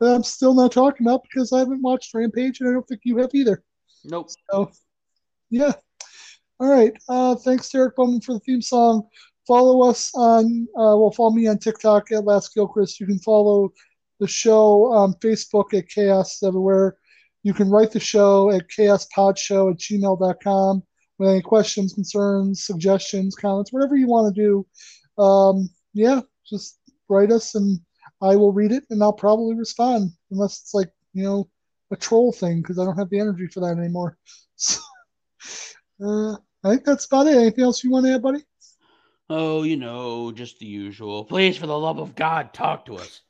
that 0.00 0.14
I'm 0.14 0.22
still 0.24 0.54
not 0.54 0.72
talking 0.72 1.06
about 1.06 1.22
because 1.22 1.52
I 1.52 1.60
haven't 1.60 1.82
watched 1.82 2.12
Rampage 2.14 2.60
and 2.60 2.68
I 2.68 2.72
don't 2.72 2.86
think 2.86 3.02
you 3.04 3.18
have 3.18 3.30
either. 3.32 3.62
Nope. 4.04 4.30
So, 4.50 4.70
yeah. 5.50 5.72
All 6.60 6.68
right. 6.68 6.92
Uh, 7.08 7.34
thanks, 7.36 7.68
Derek 7.70 7.96
Bowman, 7.96 8.20
for 8.20 8.34
the 8.34 8.40
theme 8.40 8.62
song. 8.62 9.08
Follow 9.46 9.88
us 9.88 10.10
on, 10.14 10.66
uh, 10.78 10.96
well, 10.96 11.10
follow 11.10 11.30
me 11.30 11.46
on 11.46 11.58
TikTok 11.58 12.12
at 12.12 12.24
Last 12.24 12.54
Gilchrist. 12.54 12.98
You 12.98 13.06
can 13.06 13.18
follow 13.18 13.72
the 14.20 14.26
show 14.26 14.92
on 14.92 15.14
Facebook 15.14 15.74
at 15.74 15.88
Chaos 15.88 16.42
Everywhere. 16.42 16.96
You 17.42 17.52
can 17.52 17.68
write 17.68 17.92
the 17.92 18.00
show 18.00 18.50
at 18.50 18.68
chaospodshow 18.68 19.72
at 19.72 19.78
gmail.com 19.78 20.82
with 21.18 21.28
any 21.28 21.42
questions, 21.42 21.92
concerns, 21.92 22.64
suggestions, 22.64 23.34
comments, 23.34 23.72
whatever 23.72 23.96
you 23.96 24.06
want 24.06 24.34
to 24.34 24.42
do. 24.42 25.22
Um, 25.22 25.68
yeah, 25.92 26.20
just 26.48 26.78
write 27.08 27.30
us 27.30 27.54
and 27.54 27.78
I 28.22 28.36
will 28.36 28.52
read 28.52 28.72
it 28.72 28.84
and 28.88 29.02
I'll 29.02 29.12
probably 29.12 29.54
respond 29.54 30.10
unless 30.30 30.60
it's 30.60 30.74
like, 30.74 30.90
you 31.12 31.22
know, 31.22 31.50
a 31.90 31.96
troll 31.96 32.32
thing 32.32 32.62
because 32.62 32.78
I 32.78 32.84
don't 32.84 32.96
have 32.96 33.10
the 33.10 33.20
energy 33.20 33.46
for 33.46 33.60
that 33.60 33.78
anymore. 33.78 34.18
So, 34.56 34.80
uh, 36.00 36.36
I 36.64 36.70
think 36.70 36.84
that's 36.84 37.06
about 37.06 37.26
it. 37.26 37.36
Anything 37.36 37.64
else 37.64 37.82
you 37.82 37.90
want 37.90 38.06
to 38.06 38.14
add, 38.14 38.22
buddy? 38.22 38.38
Oh, 39.30 39.62
you 39.62 39.76
know, 39.76 40.32
just 40.32 40.58
the 40.58 40.66
usual. 40.66 41.24
Please, 41.24 41.56
for 41.56 41.66
the 41.66 41.78
love 41.78 41.98
of 41.98 42.14
God, 42.14 42.52
talk 42.52 42.84
to 42.86 42.96
us. 42.96 43.22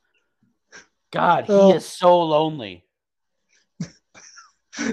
God, 1.11 1.45
he 1.45 1.53
Oh. 1.53 1.73
is 1.73 1.85
so 1.85 2.21
lonely. 2.21 2.83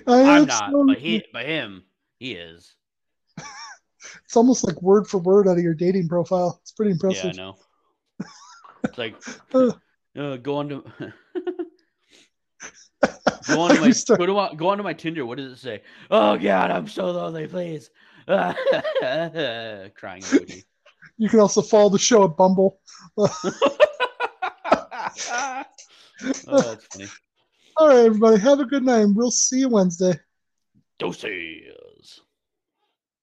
I'm 0.07 0.47
not, 0.47 0.71
so- 0.71 0.87
but 0.87 0.99
he, 0.99 1.25
but 1.33 1.45
him, 1.45 1.83
he 2.21 2.35
is. 2.35 2.77
it's 4.25 4.37
almost 4.37 4.63
like 4.65 4.81
word 4.81 5.09
for 5.09 5.19
word 5.19 5.49
out 5.49 5.57
of 5.59 5.63
your 5.65 5.75
dating 5.75 6.09
profile. 6.09 6.61
It's 6.63 6.71
pretty 6.73 6.93
impressive. 6.93 7.25
Yeah, 7.25 7.31
I 7.31 7.35
know. 7.35 7.57
It's 8.85 8.99
like 8.99 9.17
Uh. 9.55 9.73
uh, 10.17 10.37
go 10.37 10.57
on 10.57 10.69
to 10.69 10.85
go 13.49 13.61
on 13.61 13.75
to 13.75 13.81
my 13.81 13.91
start- 13.91 14.21
go, 14.21 14.27
to, 14.27 14.57
go 14.57 14.69
on 14.69 14.77
to 14.79 14.83
my 14.85 14.93
Tinder. 14.93 15.27
What 15.27 15.39
does 15.39 15.53
it 15.53 15.59
say? 15.59 15.83
Oh 16.11 16.37
God, 16.39 16.71
I'm 16.71 16.87
so 16.87 17.11
lonely. 17.11 17.47
Please, 17.49 17.91
crying 18.29 18.55
emoji. 20.23 20.65
You 21.23 21.29
can 21.29 21.39
also 21.39 21.63
follow 21.63 21.89
the 21.89 22.01
show 22.01 22.25
at 22.25 22.37
Bumble. 22.37 22.81
oh, 23.17 23.29
that's 26.19 26.87
funny. 26.87 27.07
All 27.77 27.87
right, 27.87 28.07
everybody, 28.07 28.41
have 28.41 28.59
a 28.59 28.65
good 28.65 28.83
night. 28.83 29.03
and 29.03 29.15
We'll 29.15 29.31
see 29.31 29.61
you 29.61 29.69
Wednesday. 29.69 30.19
Doses. 30.99 31.92